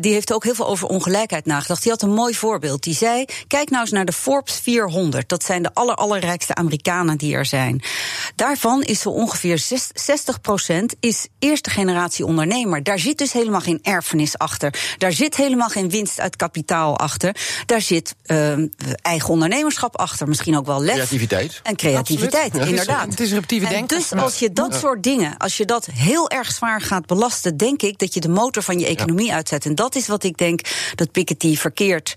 die 0.00 0.12
heeft 0.12 0.32
ook 0.32 0.44
heel 0.44 0.54
veel 0.54 0.68
over 0.68 0.88
ongelijkheid 0.88 1.46
nagedacht. 1.46 1.82
Die 1.82 1.92
had 1.92 2.02
een 2.02 2.14
mooi 2.14 2.34
voorbeeld. 2.34 2.82
Die 2.82 2.94
zei: 2.94 3.24
Kijk 3.46 3.70
nou 3.70 3.82
eens 3.82 3.90
naar 3.90 4.04
de 4.04 4.12
Forbes 4.12 4.60
400. 4.62 5.28
Dat 5.28 5.44
zijn 5.44 5.62
de 5.62 5.74
aller, 5.74 5.94
allerrijkste 5.94 6.54
Amerikanen 6.54 7.18
die 7.18 7.34
er 7.34 7.46
zijn. 7.46 7.82
Daarvan 8.34 8.82
is 8.82 9.00
zo 9.00 9.08
ongeveer 9.08 9.62
60% 9.62 10.98
is 11.00 11.28
eerste 11.38 11.70
generatie 11.70 12.26
ondernemer. 12.26 12.82
Daar 12.82 12.98
zit 12.98 13.18
dus 13.18 13.32
helemaal 13.32 13.60
geen 13.60 13.78
erfenis 13.82 14.38
achter. 14.38 14.74
Daar 14.98 15.12
zit 15.12 15.36
helemaal 15.36 15.68
geen 15.68 15.90
winst 15.90 16.20
uit 16.20 16.36
kapitaal 16.36 16.98
achter. 16.98 17.36
Daar 17.66 17.80
zit 17.80 18.14
uh, 18.26 18.52
eigen 19.02 19.28
ondernemerschap 19.28 19.96
achter. 19.96 20.28
Misschien 20.28 20.56
ook 20.56 20.66
wel 20.66 20.82
lef. 20.82 20.94
Creativiteit. 20.94 21.60
En 21.62 21.76
creativiteit, 21.76 22.54
inderdaad. 22.54 23.16
Disruptieve 23.16 23.68
denken. 23.68 23.98
Dus 23.98 24.12
als 24.12 24.38
je 24.38 24.52
dat 24.52 24.74
soort 24.74 25.02
dingen, 25.02 25.23
als 25.38 25.56
je 25.56 25.64
dat 25.64 25.86
heel 25.86 26.30
erg 26.30 26.52
zwaar 26.52 26.80
gaat 26.80 27.06
belasten, 27.06 27.56
denk 27.56 27.82
ik 27.82 27.98
dat 27.98 28.14
je 28.14 28.20
de 28.20 28.28
motor 28.28 28.62
van 28.62 28.78
je 28.78 28.86
economie 28.86 29.32
uitzet. 29.32 29.66
En 29.66 29.74
dat 29.74 29.94
is 29.94 30.06
wat 30.06 30.24
ik 30.24 30.36
denk 30.36 30.60
dat 30.94 31.10
Piketty 31.10 31.56
verkeerd 31.56 32.14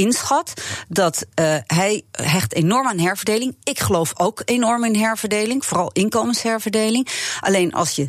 inschat. 0.00 0.52
Dat 0.88 1.26
uh, 1.40 1.56
hij 1.66 2.02
hecht 2.12 2.54
enorm 2.54 2.86
aan 2.86 2.98
herverdeling. 2.98 3.56
Ik 3.62 3.80
geloof 3.80 4.12
ook 4.16 4.42
enorm 4.44 4.84
in 4.84 4.96
herverdeling, 4.96 5.64
vooral 5.64 5.90
inkomensherverdeling. 5.92 7.08
Alleen 7.40 7.72
als 7.72 7.96
je 7.96 8.08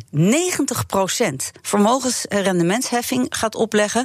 90% 1.54 1.60
vermogensrendementsheffing 1.62 3.26
gaat 3.28 3.54
opleggen, 3.54 4.04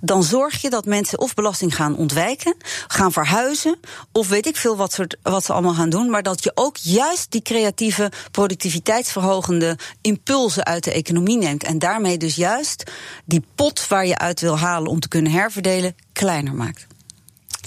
dan 0.00 0.22
zorg 0.22 0.60
je 0.60 0.70
dat 0.70 0.84
mensen 0.84 1.18
of 1.18 1.34
belasting 1.34 1.74
gaan 1.74 1.96
ontwijken, 1.96 2.56
gaan 2.88 3.12
verhuizen, 3.12 3.78
of 4.12 4.28
weet 4.28 4.46
ik 4.46 4.56
veel 4.56 4.76
wat, 4.76 4.92
soort, 4.92 5.16
wat 5.22 5.44
ze 5.44 5.52
allemaal 5.52 5.74
gaan 5.74 5.90
doen. 5.90 6.10
Maar 6.10 6.22
dat 6.22 6.42
je 6.42 6.52
ook 6.54 6.76
juist 6.76 7.30
die 7.30 7.42
creatieve, 7.42 8.12
productiviteitsverhogende 8.30 9.78
impulsen 10.00 10.64
uit 10.64 10.84
de 10.84 10.92
economie 10.92 11.38
neemt. 11.38 11.64
En 11.64 11.78
daarmee 11.78 12.16
dus 12.16 12.34
juist 12.34 12.90
die 13.24 13.44
pot 13.54 13.88
waar 13.88 14.06
je 14.06 14.18
uit 14.18 14.40
wil 14.40 14.58
halen 14.58 14.90
om 14.90 15.00
te 15.00 15.08
kunnen 15.08 15.32
herverdelen, 15.32 15.96
kleiner 16.12 16.54
maakt. 16.54 16.86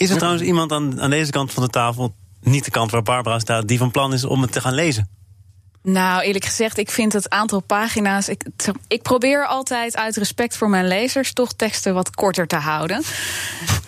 Is 0.01 0.09
er 0.09 0.17
trouwens 0.17 0.43
iemand 0.43 0.71
aan, 0.71 1.01
aan 1.01 1.09
deze 1.09 1.31
kant 1.31 1.51
van 1.51 1.63
de 1.63 1.69
tafel, 1.69 2.15
niet 2.41 2.65
de 2.65 2.71
kant 2.71 2.91
waar 2.91 3.01
Barbara 3.01 3.39
staat, 3.39 3.67
die 3.67 3.77
van 3.77 3.91
plan 3.91 4.13
is 4.13 4.25
om 4.25 4.41
het 4.41 4.51
te 4.51 4.61
gaan 4.61 4.73
lezen? 4.73 5.09
Nou, 5.83 6.21
eerlijk 6.21 6.45
gezegd, 6.45 6.77
ik 6.77 6.91
vind 6.91 7.13
het 7.13 7.29
aantal 7.29 7.59
pagina's. 7.59 8.29
Ik, 8.29 8.45
ik 8.87 9.01
probeer 9.01 9.45
altijd 9.45 9.95
uit 9.95 10.17
respect 10.17 10.57
voor 10.57 10.69
mijn 10.69 10.87
lezers 10.87 11.33
toch 11.33 11.53
teksten 11.53 11.93
wat 11.93 12.09
korter 12.09 12.47
te 12.47 12.55
houden. 12.55 13.03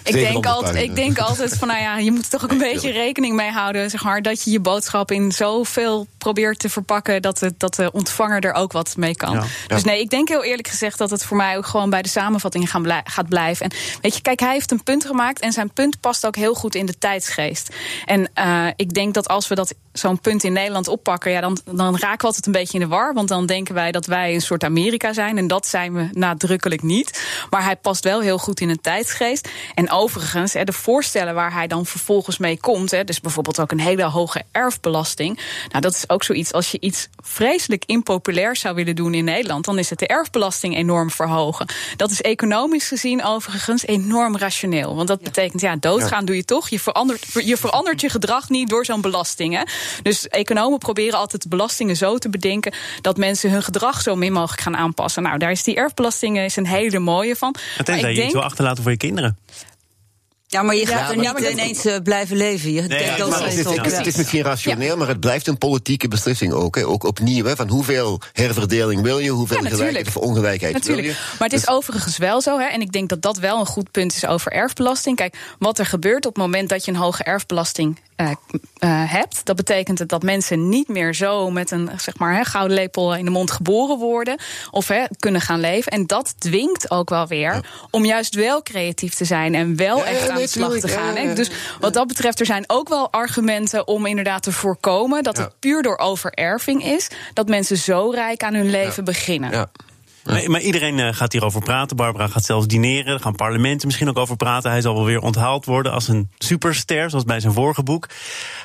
Ik 0.03 0.13
denk, 0.13 0.45
altijd, 0.45 0.75
ik 0.75 0.95
denk 0.95 1.19
altijd 1.19 1.57
van, 1.57 1.67
nou 1.67 1.81
ja, 1.81 1.97
je 1.97 2.11
moet 2.11 2.23
er 2.23 2.29
toch 2.29 2.43
ook 2.43 2.51
een 2.51 2.57
beetje 2.57 2.91
rekening 2.91 3.35
mee 3.35 3.51
houden, 3.51 3.89
zeg 3.89 4.03
maar, 4.03 4.21
dat 4.21 4.43
je 4.43 4.51
je 4.51 4.59
boodschap 4.59 5.11
in 5.11 5.31
zoveel 5.31 6.07
probeert 6.17 6.59
te 6.59 6.69
verpakken 6.69 7.21
dat, 7.21 7.39
het, 7.39 7.59
dat 7.59 7.75
de 7.75 7.91
ontvanger 7.91 8.43
er 8.43 8.53
ook 8.53 8.71
wat 8.71 8.97
mee 8.97 9.15
kan. 9.15 9.43
Dus 9.67 9.83
nee, 9.83 9.99
ik 9.99 10.09
denk 10.09 10.27
heel 10.27 10.43
eerlijk 10.43 10.67
gezegd 10.67 10.97
dat 10.97 11.09
het 11.09 11.23
voor 11.23 11.37
mij 11.37 11.57
ook 11.57 11.65
gewoon 11.65 11.89
bij 11.89 12.01
de 12.01 12.09
samenvatting 12.09 12.69
gaan 12.69 13.01
gaat 13.03 13.29
blijven. 13.29 13.69
En 13.69 13.77
weet 14.01 14.15
je, 14.15 14.21
kijk, 14.21 14.39
hij 14.39 14.53
heeft 14.53 14.71
een 14.71 14.83
punt 14.83 15.05
gemaakt 15.05 15.39
en 15.39 15.51
zijn 15.51 15.73
punt 15.73 15.99
past 15.99 16.25
ook 16.25 16.35
heel 16.35 16.53
goed 16.53 16.75
in 16.75 16.85
de 16.85 16.97
tijdsgeest. 16.97 17.75
En 18.05 18.31
uh, 18.39 18.67
ik 18.75 18.93
denk 18.93 19.13
dat 19.13 19.27
als 19.27 19.47
we 19.47 19.55
dat 19.55 19.73
zo'n 19.93 20.19
punt 20.19 20.43
in 20.43 20.53
Nederland 20.53 20.87
oppakken, 20.87 21.31
ja, 21.31 21.41
dan, 21.41 21.57
dan 21.65 21.82
raken 21.91 22.19
we 22.19 22.25
altijd 22.25 22.45
een 22.45 22.51
beetje 22.51 22.73
in 22.73 22.79
de 22.79 22.95
war. 22.95 23.13
Want 23.13 23.27
dan 23.27 23.45
denken 23.45 23.73
wij 23.73 23.91
dat 23.91 24.05
wij 24.05 24.33
een 24.33 24.41
soort 24.41 24.63
Amerika 24.63 25.13
zijn. 25.13 25.37
En 25.37 25.47
dat 25.47 25.67
zijn 25.67 25.93
we 25.93 26.09
nadrukkelijk 26.11 26.81
niet. 26.81 27.21
Maar 27.49 27.63
hij 27.63 27.75
past 27.75 28.03
wel 28.03 28.21
heel 28.21 28.37
goed 28.37 28.59
in 28.59 28.69
een 28.69 28.81
tijdsgeest. 28.81 29.49
En 29.75 29.91
overigens, 29.91 30.51
de 30.51 30.73
voorstellen 30.73 31.33
waar 31.33 31.53
hij 31.53 31.67
dan 31.67 31.85
vervolgens 31.85 32.37
mee 32.37 32.59
komt, 32.59 33.07
dus 33.07 33.21
bijvoorbeeld 33.21 33.59
ook 33.59 33.71
een 33.71 33.79
hele 33.79 34.03
hoge 34.03 34.43
erfbelasting. 34.51 35.39
Nou, 35.69 35.81
dat 35.81 35.93
is 35.93 36.09
ook 36.09 36.23
zoiets. 36.23 36.53
Als 36.53 36.71
je 36.71 36.79
iets 36.79 37.07
vreselijk 37.23 37.83
impopulair 37.85 38.55
zou 38.55 38.75
willen 38.75 38.95
doen 38.95 39.13
in 39.13 39.23
Nederland, 39.23 39.65
dan 39.65 39.79
is 39.79 39.89
het 39.89 39.99
de 39.99 40.07
erfbelasting 40.07 40.75
enorm 40.75 41.11
verhogen. 41.11 41.65
Dat 41.95 42.11
is 42.11 42.21
economisch 42.21 42.87
gezien 42.87 43.23
overigens 43.23 43.85
enorm 43.85 44.37
rationeel. 44.37 44.95
Want 44.95 45.07
dat 45.07 45.21
betekent, 45.21 45.61
ja, 45.61 45.75
doodgaan 45.75 46.25
doe 46.25 46.35
je 46.35 46.45
toch. 46.45 46.69
Je 46.69 46.79
verandert 46.79 47.25
je, 47.33 47.57
verandert 47.57 48.01
je 48.01 48.09
gedrag 48.09 48.49
niet 48.49 48.69
door 48.69 48.85
zo'n 48.85 49.01
belasting. 49.01 49.55
Hè? 49.55 49.63
Dus 50.01 50.27
economen 50.27 50.79
proberen 50.79 51.19
altijd 51.19 51.41
de 51.41 51.49
belastingen 51.73 51.95
zo 51.95 52.17
te 52.17 52.29
bedenken 52.29 52.73
dat 53.01 53.17
mensen 53.17 53.51
hun 53.51 53.63
gedrag 53.63 54.01
zo 54.01 54.15
min 54.15 54.33
mogelijk 54.33 54.61
gaan 54.61 54.77
aanpassen. 54.77 55.23
Nou, 55.23 55.37
daar 55.37 55.51
is 55.51 55.63
die 55.63 55.75
erfbelasting 55.75 56.39
is 56.39 56.55
een 56.55 56.67
hele 56.67 56.99
mooie 56.99 57.35
van. 57.35 57.55
En 57.77 57.85
tenzij 57.85 58.09
je 58.09 58.15
denk, 58.15 58.25
iets 58.25 58.33
wil 58.33 58.43
achterlaten 58.43 58.83
voor 58.83 58.91
je 58.91 58.97
kinderen. 58.97 59.37
Ja, 60.53 60.61
maar 60.61 60.75
je 60.75 60.85
gaat 60.85 61.11
er 61.11 61.17
niet 61.17 61.49
ineens 61.51 61.85
uh, 61.85 61.95
blijven 62.03 62.37
leven. 62.37 62.71
Je 62.71 62.81
nee, 62.81 63.03
ja, 63.03 63.27
maar 63.27 63.43
het, 63.43 63.53
is, 63.53 63.65
het, 63.65 63.97
het, 63.97 64.05
is 64.05 64.15
misschien 64.15 64.41
rationeel, 64.41 64.97
maar 64.97 65.07
het 65.07 65.19
blijft 65.19 65.47
een 65.47 65.57
politieke 65.57 66.07
beslissing 66.07 66.53
ook. 66.53 66.75
Hè. 66.75 66.85
Ook 66.85 67.03
opnieuw, 67.03 67.45
hè, 67.45 67.55
van 67.55 67.69
hoeveel 67.69 68.21
herverdeling 68.33 69.01
wil 69.01 69.19
je, 69.19 69.29
hoeveel 69.29 69.57
gelijkheid 69.57 70.07
of 70.07 70.17
ongelijkheid 70.17 70.73
natuurlijk. 70.73 71.07
wil 71.07 71.15
je. 71.15 71.21
Maar 71.39 71.47
het 71.47 71.57
is 71.57 71.65
dus- 71.65 71.75
overigens 71.75 72.17
wel 72.17 72.41
zo, 72.41 72.59
hè, 72.59 72.65
en 72.65 72.81
ik 72.81 72.91
denk 72.91 73.09
dat 73.09 73.21
dat 73.21 73.37
wel 73.37 73.59
een 73.59 73.65
goed 73.65 73.91
punt 73.91 74.15
is 74.15 74.25
over 74.25 74.51
erfbelasting. 74.51 75.15
Kijk, 75.15 75.35
wat 75.59 75.79
er 75.79 75.85
gebeurt 75.85 76.25
op 76.25 76.35
het 76.35 76.43
moment 76.43 76.69
dat 76.69 76.85
je 76.85 76.91
een 76.91 76.97
hoge 76.97 77.23
erfbelasting 77.23 77.99
uh, 78.17 78.29
uh, 78.29 79.11
hebt. 79.11 79.45
Dat 79.45 79.55
betekent 79.55 80.09
dat 80.09 80.23
mensen 80.23 80.69
niet 80.69 80.87
meer 80.87 81.13
zo 81.13 81.51
met 81.51 81.71
een 81.71 81.89
zeg 81.97 82.17
maar, 82.17 82.35
he, 82.35 82.43
gouden 82.43 82.77
lepel 82.77 83.15
in 83.15 83.25
de 83.25 83.31
mond 83.31 83.51
geboren 83.51 83.97
worden. 83.97 84.37
Of 84.71 84.87
he, 84.87 85.03
kunnen 85.19 85.41
gaan 85.41 85.59
leven. 85.59 85.91
En 85.91 86.07
dat 86.07 86.33
dwingt 86.37 86.91
ook 86.91 87.09
wel 87.09 87.27
weer 87.27 87.65
om 87.89 88.05
juist 88.05 88.35
wel 88.35 88.63
creatief 88.63 89.13
te 89.13 89.25
zijn. 89.25 89.55
En 89.55 89.75
wel 89.75 89.97
ja, 89.97 90.05
echt 90.05 90.29
aan 90.29 90.42
de 90.43 90.59
slag 90.59 90.79
te 90.79 90.87
gaan. 90.87 91.35
Dus 91.35 91.51
wat 91.79 91.93
dat 91.93 92.07
betreft, 92.07 92.39
er 92.39 92.45
zijn 92.45 92.63
ook 92.67 92.89
wel 92.89 93.11
argumenten 93.11 93.87
om 93.87 94.05
inderdaad 94.05 94.43
te 94.43 94.51
voorkomen 94.51 95.23
dat 95.23 95.37
het 95.37 95.59
puur 95.59 95.81
door 95.81 95.97
overerving 95.97 96.85
is. 96.85 97.07
Dat 97.33 97.47
mensen 97.47 97.77
zo 97.77 98.09
rijk 98.09 98.43
aan 98.43 98.53
hun 98.53 98.69
leven 98.69 99.03
beginnen. 99.03 99.69
Maar, 100.23 100.49
maar, 100.51 100.61
iedereen 100.61 100.97
uh, 100.97 101.07
gaat 101.11 101.31
hierover 101.31 101.61
praten. 101.61 101.95
Barbara 101.95 102.27
gaat 102.27 102.45
zelfs 102.45 102.67
dineren. 102.67 103.13
Er 103.13 103.19
gaan 103.19 103.35
parlementen 103.35 103.87
misschien 103.87 104.09
ook 104.09 104.17
over 104.17 104.35
praten. 104.35 104.71
Hij 104.71 104.81
zal 104.81 104.93
wel 104.93 105.05
weer 105.05 105.21
onthaald 105.21 105.65
worden 105.65 105.91
als 105.91 106.07
een 106.07 106.29
superster, 106.37 107.09
zoals 107.09 107.25
bij 107.25 107.39
zijn 107.39 107.53
vorige 107.53 107.83
boek. 107.83 108.09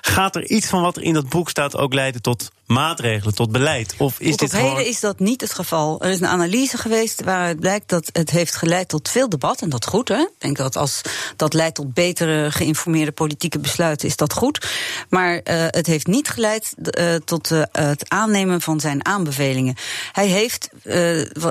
Gaat 0.01 0.37
er 0.37 0.47
iets 0.47 0.67
van 0.67 0.83
wat 0.83 0.97
er 0.97 1.03
in 1.03 1.15
dat 1.15 1.29
boek 1.29 1.49
staat 1.49 1.77
ook 1.77 1.95
leiden 1.95 2.23
tot 2.23 2.51
maatregelen, 2.67 3.35
tot 3.35 3.53
beleid? 3.53 3.95
Of 3.99 4.21
is 4.21 4.37
tot 4.37 4.51
dit 4.51 4.61
heden 4.61 4.87
is 4.87 5.01
dat 5.01 5.19
niet 5.19 5.41
het 5.41 5.55
geval. 5.55 6.03
Er 6.03 6.11
is 6.11 6.21
een 6.21 6.27
analyse 6.27 6.79
geweest 6.79 7.25
waaruit 7.25 7.61
blijkt 7.61 7.89
dat 7.89 8.11
het 8.13 8.31
heeft 8.31 8.57
geleid 8.57 8.89
tot 8.89 9.09
veel 9.09 9.29
debat. 9.29 9.63
En 9.63 9.69
dat 9.69 9.87
goed, 9.87 10.09
hè? 10.09 10.21
Ik 10.21 10.35
denk 10.39 10.57
dat 10.57 10.77
als 10.77 11.01
dat 11.37 11.55
leidt 11.55 11.75
tot 11.75 11.95
betere 11.95 12.51
geïnformeerde 12.51 13.13
politieke 13.13 13.59
besluiten, 13.59 14.09
is 14.09 14.17
dat 14.17 14.33
goed. 14.33 14.69
Maar 15.09 15.35
uh, 15.35 15.41
het 15.45 15.87
heeft 15.87 16.07
niet 16.07 16.29
geleid 16.29 16.75
uh, 16.79 17.15
tot 17.15 17.51
uh, 17.51 17.63
het 17.73 18.09
aannemen 18.09 18.61
van 18.61 18.81
zijn 18.81 19.05
aanbevelingen. 19.05 19.77
Hij 20.13 20.27
heeft 20.27 20.69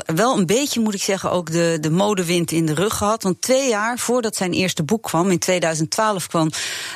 wel 0.05 0.37
een 0.37 0.45
beetje, 0.45 0.79
moet 0.79 0.93
ik 0.93 1.01
zeggen, 1.01 1.31
ook 1.31 1.51
de, 1.51 1.77
de 1.81 1.89
modewind 1.89 2.51
in 2.51 2.65
de 2.65 2.73
rug 2.73 2.97
gehad. 2.97 3.23
Want 3.23 3.41
twee 3.41 3.69
jaar 3.69 3.99
voordat 3.99 4.35
zijn 4.35 4.53
eerste 4.53 4.83
boek 4.83 5.03
kwam, 5.03 5.31
in 5.31 5.39
2012 5.39 6.27
kwam, 6.27 6.49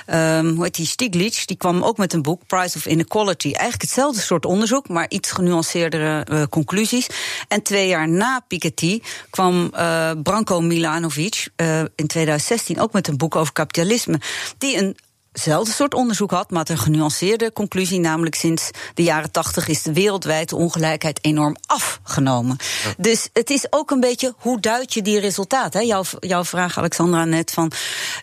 um, 0.07 0.55
hoe 0.55 0.63
heet 0.63 0.75
die, 0.75 0.85
Stiglitz, 0.85 1.45
die 1.45 1.57
kwam 1.57 1.83
ook 1.83 1.97
met 1.97 2.13
een 2.13 2.21
boek, 2.21 2.41
Price 2.47 2.77
of 2.77 2.85
Inequality. 2.85 3.47
Eigenlijk 3.47 3.81
hetzelfde 3.81 4.21
soort 4.21 4.45
onderzoek, 4.45 4.89
maar 4.89 5.09
iets 5.09 5.31
genuanceerdere 5.31 6.25
uh, 6.31 6.43
conclusies. 6.49 7.07
En 7.47 7.61
twee 7.61 7.87
jaar 7.87 8.09
na 8.09 8.43
Piketty 8.47 9.01
kwam 9.29 9.71
uh, 9.73 10.11
Branko 10.23 10.61
Milanovic 10.61 11.49
uh, 11.57 11.79
in 11.79 12.07
2016 12.07 12.79
ook 12.79 12.93
met 12.93 13.07
een 13.07 13.17
boek 13.17 13.35
over 13.35 13.53
kapitalisme, 13.53 14.19
die 14.57 14.77
een 14.77 14.97
hetzelfde 15.31 15.71
soort 15.71 15.93
onderzoek 15.93 16.31
had, 16.31 16.51
maar 16.51 16.69
een 16.69 16.77
genuanceerde 16.77 17.53
conclusie. 17.53 17.99
Namelijk 17.99 18.35
sinds 18.35 18.69
de 18.93 19.03
jaren 19.03 19.31
tachtig 19.31 19.67
is 19.67 19.81
de 19.81 19.93
wereldwijde 19.93 20.55
ongelijkheid 20.55 21.19
enorm 21.21 21.55
afgenomen. 21.65 22.57
Dus 22.97 23.29
het 23.33 23.49
is 23.49 23.65
ook 23.69 23.91
een 23.91 23.99
beetje 23.99 24.33
hoe 24.37 24.59
duid 24.59 24.93
je 24.93 25.01
die 25.01 25.19
resultaten? 25.19 25.85
Jouw, 25.85 26.03
jouw 26.19 26.43
vraag, 26.43 26.77
Alexandra, 26.77 27.25
net 27.25 27.51
van 27.51 27.71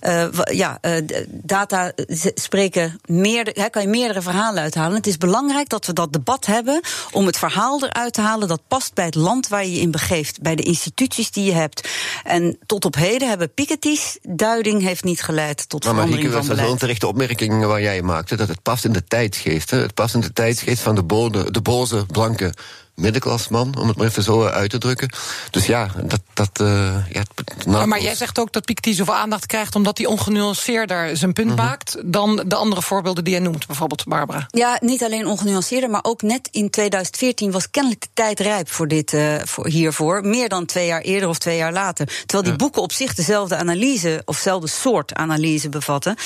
uh, 0.07 0.27
ja, 0.45 0.79
uh, 0.83 0.93
data 1.29 1.93
spreken 2.35 3.01
meer, 3.05 3.71
kan 3.71 3.83
je 3.83 3.89
meerdere 3.89 4.23
verhalen 4.23 4.63
uithalen. 4.63 4.97
Het 4.97 5.07
is 5.07 5.17
belangrijk 5.17 5.69
dat 5.69 5.87
we 5.87 5.93
dat 5.93 6.13
debat 6.13 6.47
hebben 6.47 6.81
om 7.11 7.27
het 7.27 7.39
verhaal 7.39 7.85
eruit 7.85 8.13
te 8.13 8.21
halen 8.21 8.49
dat 8.49 8.61
past 8.69 8.95
bij 8.95 9.05
het 9.05 9.15
land 9.15 9.49
waar 9.49 9.65
je 9.65 9.73
je 9.73 9.81
in 9.81 9.91
begeeft, 9.91 10.43
bij 10.43 10.55
de 10.55 10.63
instituties 10.63 11.31
die 11.31 11.45
je 11.45 11.53
hebt. 11.53 11.89
En 12.25 12.59
tot 12.67 12.85
op 12.85 12.95
heden 12.95 13.29
hebben 13.29 13.55
Piketty's 13.55 14.19
duiding 14.23 14.83
heeft 14.83 15.05
niet 15.05 15.23
geleid 15.23 15.69
tot 15.69 15.85
verandering 15.85 16.33
van 16.33 16.47
beleid 16.47 16.98
de 17.01 17.07
opmerking 17.07 17.65
waar 17.65 17.81
jij 17.81 18.03
maakte, 18.03 18.37
dat 18.37 18.49
het 18.49 18.63
past 18.63 18.85
in 18.85 18.93
de 18.93 19.05
tijdsgeest. 19.05 19.71
Hè? 19.71 19.79
Het 19.79 19.95
past 19.95 20.15
in 20.15 20.21
de 20.21 20.33
tijdsgeest 20.33 20.83
van 20.83 20.95
de, 20.95 21.03
bode, 21.03 21.51
de 21.51 21.61
boze, 21.61 22.07
blanke 22.07 22.53
middenklasman, 22.99 23.75
om 23.79 23.89
het 23.89 23.97
maar 23.97 24.07
even 24.07 24.23
zo 24.23 24.45
uit 24.45 24.71
te 24.71 24.79
drukken. 24.79 25.11
Dus 25.51 25.67
ja, 25.67 25.91
dat. 26.05 26.21
dat 26.35 26.61
uh, 26.61 26.95
ja, 27.11 27.23
maar, 27.67 27.89
maar 27.89 28.03
jij 28.03 28.15
zegt 28.15 28.39
ook 28.39 28.53
dat 28.53 28.65
Piketty 28.65 28.93
zoveel 28.93 29.15
aandacht 29.15 29.47
krijgt 29.47 29.75
omdat 29.75 29.99
hij 29.99 30.07
ongenuanceerder 30.07 31.17
zijn 31.17 31.33
punt 31.33 31.49
mhm. 31.49 31.57
maakt 31.57 31.97
dan 32.05 32.43
de 32.47 32.55
andere 32.55 32.83
voorbeelden 32.83 33.25
die 33.25 33.33
jij 33.33 33.43
noemt, 33.43 33.67
bijvoorbeeld 33.67 34.05
Barbara. 34.05 34.47
Ja, 34.51 34.79
niet 34.81 35.05
alleen 35.05 35.27
ongenuanceerder, 35.27 35.91
maar 35.91 36.05
ook 36.05 36.23
net 36.23 36.49
in 36.51 36.71
2014 36.71 37.51
was 37.51 37.71
kennelijk 37.71 38.01
de 38.01 38.09
tijd 38.15 38.41
rijp 38.41 38.71
voor 38.71 38.89
dit, 38.89 39.13
uh, 39.13 39.35
voor 39.45 39.67
hiervoor. 39.67 40.27
Meer 40.27 40.49
dan 40.49 40.67
twee 40.67 40.87
jaar 40.87 41.01
eerder 41.01 41.29
of 41.29 41.39
twee 41.39 41.57
jaar 41.57 41.73
later. 41.73 42.07
Terwijl 42.07 42.43
die 42.43 42.57
boeken 42.57 42.83
op 42.83 42.93
zich 42.93 43.15
dezelfde 43.15 43.57
analyse 43.57 44.23
of 44.25 44.37
dezelfde 44.37 44.69
soort 44.69 45.15
analyse 45.15 45.69
bevatten. 45.69 46.17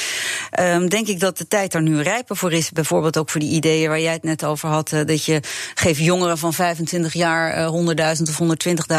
Um, 0.61 0.89
denk 0.89 1.07
ik 1.07 1.21
dat 1.21 1.39
de 1.39 1.49
tijd 1.49 1.75
er 1.75 1.83
nu 1.83 2.03
rijper 2.03 2.37
voor 2.37 2.53
is. 2.53 2.71
Bijvoorbeeld 2.71 3.19
ook 3.19 3.31
voor 3.31 3.41
die 3.41 3.51
ideeën 3.51 3.89
waar 3.89 4.01
jij 4.01 4.13
het 4.13 4.23
net 4.23 4.45
over 4.45 4.69
had. 4.69 4.93
Uh, 4.93 5.01
dat 5.07 5.25
je 5.25 5.41
geeft 5.75 6.01
jongeren 6.01 6.39
van 6.39 6.55
25 6.63 7.13
jaar 7.13 7.59
uh, 7.59 8.17
100.000 8.17 8.23
of 8.23 8.41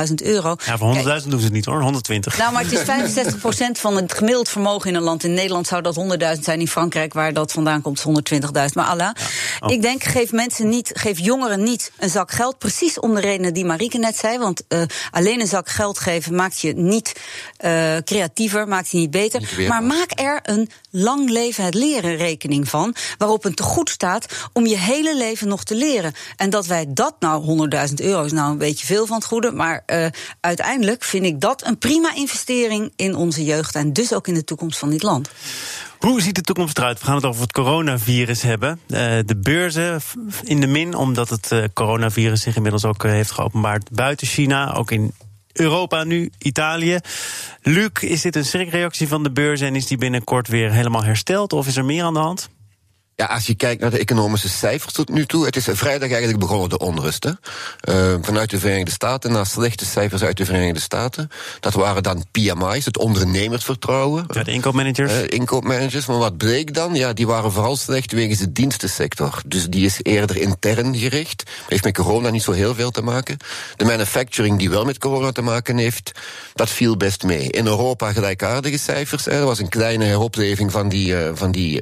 120.000 0.10 0.14
euro. 0.24 0.56
Ja, 0.66 0.78
voor 0.78 0.96
100.000 0.96 1.28
doen 1.28 1.40
ze 1.40 1.46
het 1.46 1.54
niet 1.54 1.66
hoor, 1.66 1.82
120. 1.82 2.38
Nou, 2.38 2.54
maar 2.54 2.64
het 2.64 2.72
is 2.72 3.34
65% 3.34 3.72
van 3.72 3.96
het 3.96 4.14
gemiddeld 4.14 4.50
vermogen 4.50 4.90
in 4.90 4.96
een 4.96 5.02
land. 5.02 5.24
In 5.24 5.34
Nederland 5.34 5.68
zou 5.68 5.82
dat 5.82 5.96
100.000 6.36 6.40
zijn. 6.40 6.60
In 6.60 6.68
Frankrijk, 6.68 7.14
waar 7.14 7.34
dat 7.34 7.52
vandaan 7.52 7.82
komt, 7.82 8.04
120.000. 8.08 8.44
Maar 8.74 8.86
Allah, 8.86 9.12
oh. 9.60 9.72
ik 9.72 9.82
denk, 9.82 10.04
geef 10.04 10.32
mensen 10.32 10.70
niet, 10.70 10.92
geef 10.94 11.20
jongeren 11.20 11.64
niet 11.64 11.92
een 11.98 12.10
zak 12.10 12.32
geld. 12.32 12.58
Precies 12.58 13.00
om 13.00 13.14
de 13.16 13.22
redenen 13.22 13.54
die 13.54 13.66
Marieke 13.66 13.98
net 13.98 14.18
zei. 14.18 14.38
Want 14.38 14.64
uh, 14.70 14.82
alleen 15.12 15.40
een 15.40 15.48
zak 15.48 15.70
geld 15.70 16.00
geven 16.00 16.36
maakt 16.36 16.60
je 16.60 16.74
niet 16.74 17.14
uh, 17.66 17.98
creatiever, 17.98 18.68
maakt 18.68 18.90
je 18.90 18.98
niet 18.98 19.12
beter. 19.12 19.68
maar 19.68 19.84
maak 19.84 20.20
er 20.20 20.40
een 20.44 20.70
lang 20.90 21.30
leven 21.30 21.64
het 21.66 21.74
leren 21.74 22.16
rekening 22.16 22.70
van. 22.70 22.96
Waarop 23.18 23.46
een 23.46 23.56
tegoed 23.56 23.90
staat 23.90 24.26
om 24.54 24.66
je 24.66 24.78
hele 24.78 25.18
leven 25.18 25.48
nog 25.48 25.64
te 25.64 25.76
leren. 25.76 26.14
En 26.36 26.50
dat 26.50 26.66
wij 26.66 26.86
dat 26.90 27.16
nou 27.20 27.44
100.000 27.90 27.94
euro 27.96 28.24
is 28.24 28.32
nou 28.32 28.52
een 28.52 28.58
beetje 28.58 28.86
veel 28.86 29.06
van 29.06 29.16
het 29.16 29.26
goede. 29.26 29.52
Maar 29.52 29.84
uh, 29.88 30.06
uiteindelijk 30.40 31.04
vind 31.04 31.26
ik 31.26 31.42
dat 31.42 31.66
een 31.66 31.78
prima 31.78 32.16
investering 32.16 32.94
in 32.96 33.16
onze 33.16 33.44
jeugd. 33.44 33.76
En 33.76 33.94
dus 33.94 34.14
ook 34.14 34.28
in 34.28 34.34
de 34.34 34.44
toekomst 34.44 34.80
van 34.80 34.90
dit 34.90 35.04
land. 35.04 35.30
Hoe 36.00 36.22
ziet 36.22 36.36
de 36.36 36.42
toekomst 36.42 36.78
eruit? 36.78 37.00
We 37.00 37.06
gaan 37.06 37.16
het 37.16 37.26
over 37.26 37.42
het 37.42 37.52
coronavirus 37.52 38.42
hebben. 38.42 38.80
Uh, 38.88 38.98
de 39.26 39.38
beurzen 39.42 40.02
in 40.44 40.60
de 40.60 40.68
min, 40.68 40.96
omdat 40.96 41.30
het 41.30 41.52
uh, 41.52 41.64
coronavirus 41.74 42.42
zich 42.42 42.56
inmiddels 42.56 42.86
ook 42.86 43.04
heeft 43.04 43.32
geopenbaard 43.32 43.90
buiten 43.92 44.28
China. 44.28 44.74
Ook 44.74 44.92
in 44.92 45.14
Europa 45.54 46.04
nu, 46.04 46.32
Italië. 46.38 47.00
Luc, 47.62 47.90
is 48.00 48.22
dit 48.22 48.36
een 48.36 48.46
schrikreactie 48.46 49.08
van 49.08 49.24
de 49.24 49.32
beurs 49.32 49.62
en 49.62 49.76
is 49.76 49.88
die 49.88 49.98
binnenkort 49.98 50.48
weer 50.48 50.72
helemaal 50.72 51.04
hersteld? 51.04 51.54
Of 51.54 51.68
is 51.68 51.76
er 51.76 51.86
meer 51.86 52.04
aan 52.04 52.14
de 52.14 52.20
hand? 52.20 52.50
Ja, 53.16 53.26
als 53.26 53.46
je 53.46 53.56
kijkt 53.56 53.82
naar 53.82 53.90
de 53.90 53.98
economische 53.98 54.50
cijfers 54.50 54.94
tot 54.94 55.10
nu 55.10 55.26
toe, 55.26 55.46
het 55.46 55.56
is 55.56 55.68
vrijdag 55.72 56.10
eigenlijk 56.10 56.40
begonnen 56.40 56.70
de 56.70 56.78
onrust. 56.78 57.24
Hè? 57.24 57.32
Uh, 57.90 58.18
vanuit 58.22 58.50
de 58.50 58.60
Verenigde 58.60 58.92
Staten 58.92 59.32
naar 59.32 59.46
slechte 59.46 59.86
cijfers 59.86 60.24
uit 60.24 60.38
de 60.38 60.46
Verenigde 60.46 60.80
Staten. 60.80 61.30
Dat 61.60 61.74
waren 61.74 62.04
dan 62.04 62.26
PMI's, 62.32 62.86
het 62.86 62.98
ondernemersvertrouwen. 62.98 64.26
Ja, 64.28 64.44
de 64.44 64.52
inkoopmanagers. 64.52 65.12
Uh, 65.12 65.20
inkoopmanagers. 65.28 66.06
Maar 66.06 66.18
wat 66.18 66.38
bleek 66.38 66.74
dan? 66.74 66.96
Ja, 66.96 67.14
die 67.14 67.28
waren 67.28 67.52
vooral 67.52 67.76
slecht 67.76 68.12
wegens 68.12 68.40
de 68.40 68.52
dienstensector. 68.52 69.42
Dus 69.46 69.66
die 69.66 69.86
is 69.86 70.00
eerder 70.02 70.38
intern 70.38 70.96
gericht. 70.96 71.44
Heeft 71.68 71.84
met 71.84 71.94
corona 71.94 72.30
niet 72.30 72.44
zo 72.44 72.52
heel 72.52 72.76
veel 72.76 72.92
te 72.92 73.02
maken. 73.02 73.38
De 73.76 73.86
manufacturing 73.86 74.60
die 74.60 74.70
wel 74.70 74.86
met 74.86 74.98
corona 74.98 75.32
te 75.32 75.42
maken 75.42 75.78
heeft, 75.78 76.12
dat 76.54 76.70
viel 76.70 76.98
best 76.98 77.24
mee. 77.24 77.50
In 77.50 77.66
Europa 77.66 78.12
gelijkaardige 78.12 78.78
cijfers. 78.78 79.26
Hè. 79.26 79.32
Er 79.32 79.46
was 79.46 79.60
een 79.60 79.70
kleine 79.70 80.06
heropleving 80.06 80.72
van 80.72 80.90
die, 80.90 81.12
uh, 81.12 81.30
van 81.34 81.52
die 81.52 81.82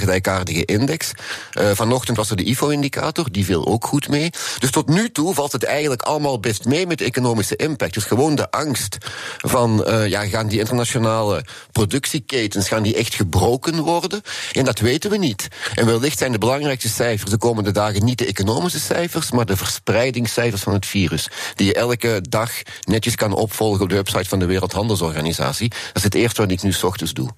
gelijkaardige 0.00 0.66
index. 0.68 1.12
Uh, 1.58 1.70
vanochtend 1.74 2.16
was 2.16 2.30
er 2.30 2.36
de 2.36 2.44
IFO-indicator, 2.44 3.26
die 3.30 3.44
viel 3.44 3.66
ook 3.66 3.86
goed 3.86 4.08
mee. 4.08 4.30
Dus 4.58 4.70
tot 4.70 4.88
nu 4.88 5.10
toe 5.10 5.34
valt 5.34 5.52
het 5.52 5.64
eigenlijk 5.64 6.02
allemaal 6.02 6.40
best 6.40 6.64
mee 6.64 6.86
met 6.86 6.98
de 6.98 7.04
economische 7.04 7.56
impact. 7.56 7.94
Dus 7.94 8.04
gewoon 8.04 8.34
de 8.34 8.50
angst 8.50 8.98
van, 9.36 9.84
uh, 9.88 10.06
ja, 10.06 10.26
gaan 10.26 10.48
die 10.48 10.58
internationale 10.58 11.44
productieketens, 11.72 12.68
gaan 12.68 12.82
die 12.82 12.94
echt 12.94 13.14
gebroken 13.14 13.80
worden? 13.80 14.22
En 14.52 14.64
dat 14.64 14.78
weten 14.78 15.10
we 15.10 15.16
niet. 15.16 15.48
En 15.74 15.86
wellicht 15.86 16.18
zijn 16.18 16.32
de 16.32 16.38
belangrijkste 16.38 16.88
cijfers 16.88 17.30
de 17.30 17.38
komende 17.38 17.70
dagen 17.70 18.04
niet 18.04 18.18
de 18.18 18.26
economische 18.26 18.80
cijfers, 18.80 19.30
maar 19.30 19.46
de 19.46 19.56
verspreidingscijfers 19.56 20.62
van 20.62 20.72
het 20.72 20.86
virus. 20.86 21.28
Die 21.54 21.66
je 21.66 21.74
elke 21.74 22.22
dag 22.28 22.50
netjes 22.84 23.14
kan 23.14 23.32
opvolgen 23.32 23.82
op 23.82 23.88
de 23.88 23.94
website 23.94 24.28
van 24.28 24.38
de 24.38 24.46
Wereldhandelsorganisatie. 24.46 25.68
Dat 25.68 25.96
is 25.96 26.02
het 26.02 26.14
eerste 26.14 26.40
wat 26.40 26.50
ik 26.50 26.62
nu 26.62 26.72
s 26.72 26.82
ochtends 26.82 27.12
doe. 27.12 27.30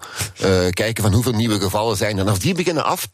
Uh, 0.45 0.69
kijken 0.71 1.03
van 1.03 1.13
hoeveel 1.13 1.33
nieuwe 1.33 1.61
gevallen 1.61 1.97
zijn. 1.97 2.19
En 2.19 2.29
als 2.29 2.39
die 2.39 2.55
beginnen 2.55 2.85
af 2.85 3.11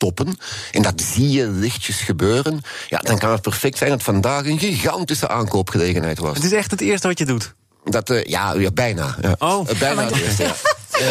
en 0.71 0.83
dat 0.83 1.01
zie 1.01 1.31
je 1.31 1.49
lichtjes 1.49 2.01
gebeuren, 2.01 2.61
ja, 2.89 2.99
dan 2.99 3.19
kan 3.19 3.31
het 3.31 3.43
perfect 3.43 3.79
zijn 3.79 3.91
dat 3.91 4.03
vandaag 4.03 4.47
een 4.47 4.59
gigantische 4.59 5.29
aankoopgelegenheid 5.29 6.19
was. 6.19 6.35
Het 6.35 6.45
is 6.45 6.53
echt 6.53 6.71
het 6.71 6.81
eerste 6.81 7.07
wat 7.07 7.19
je 7.19 7.25
doet? 7.25 7.55
Dat, 7.85 8.11
uh, 8.11 8.25
ja, 8.25 8.55
ja, 8.55 8.71
bijna. 8.71 9.17
Ja. 9.21 9.37
Oh, 9.39 9.71
uh, 9.71 9.79
bijna. 9.79 10.09
Ja, 10.39 10.55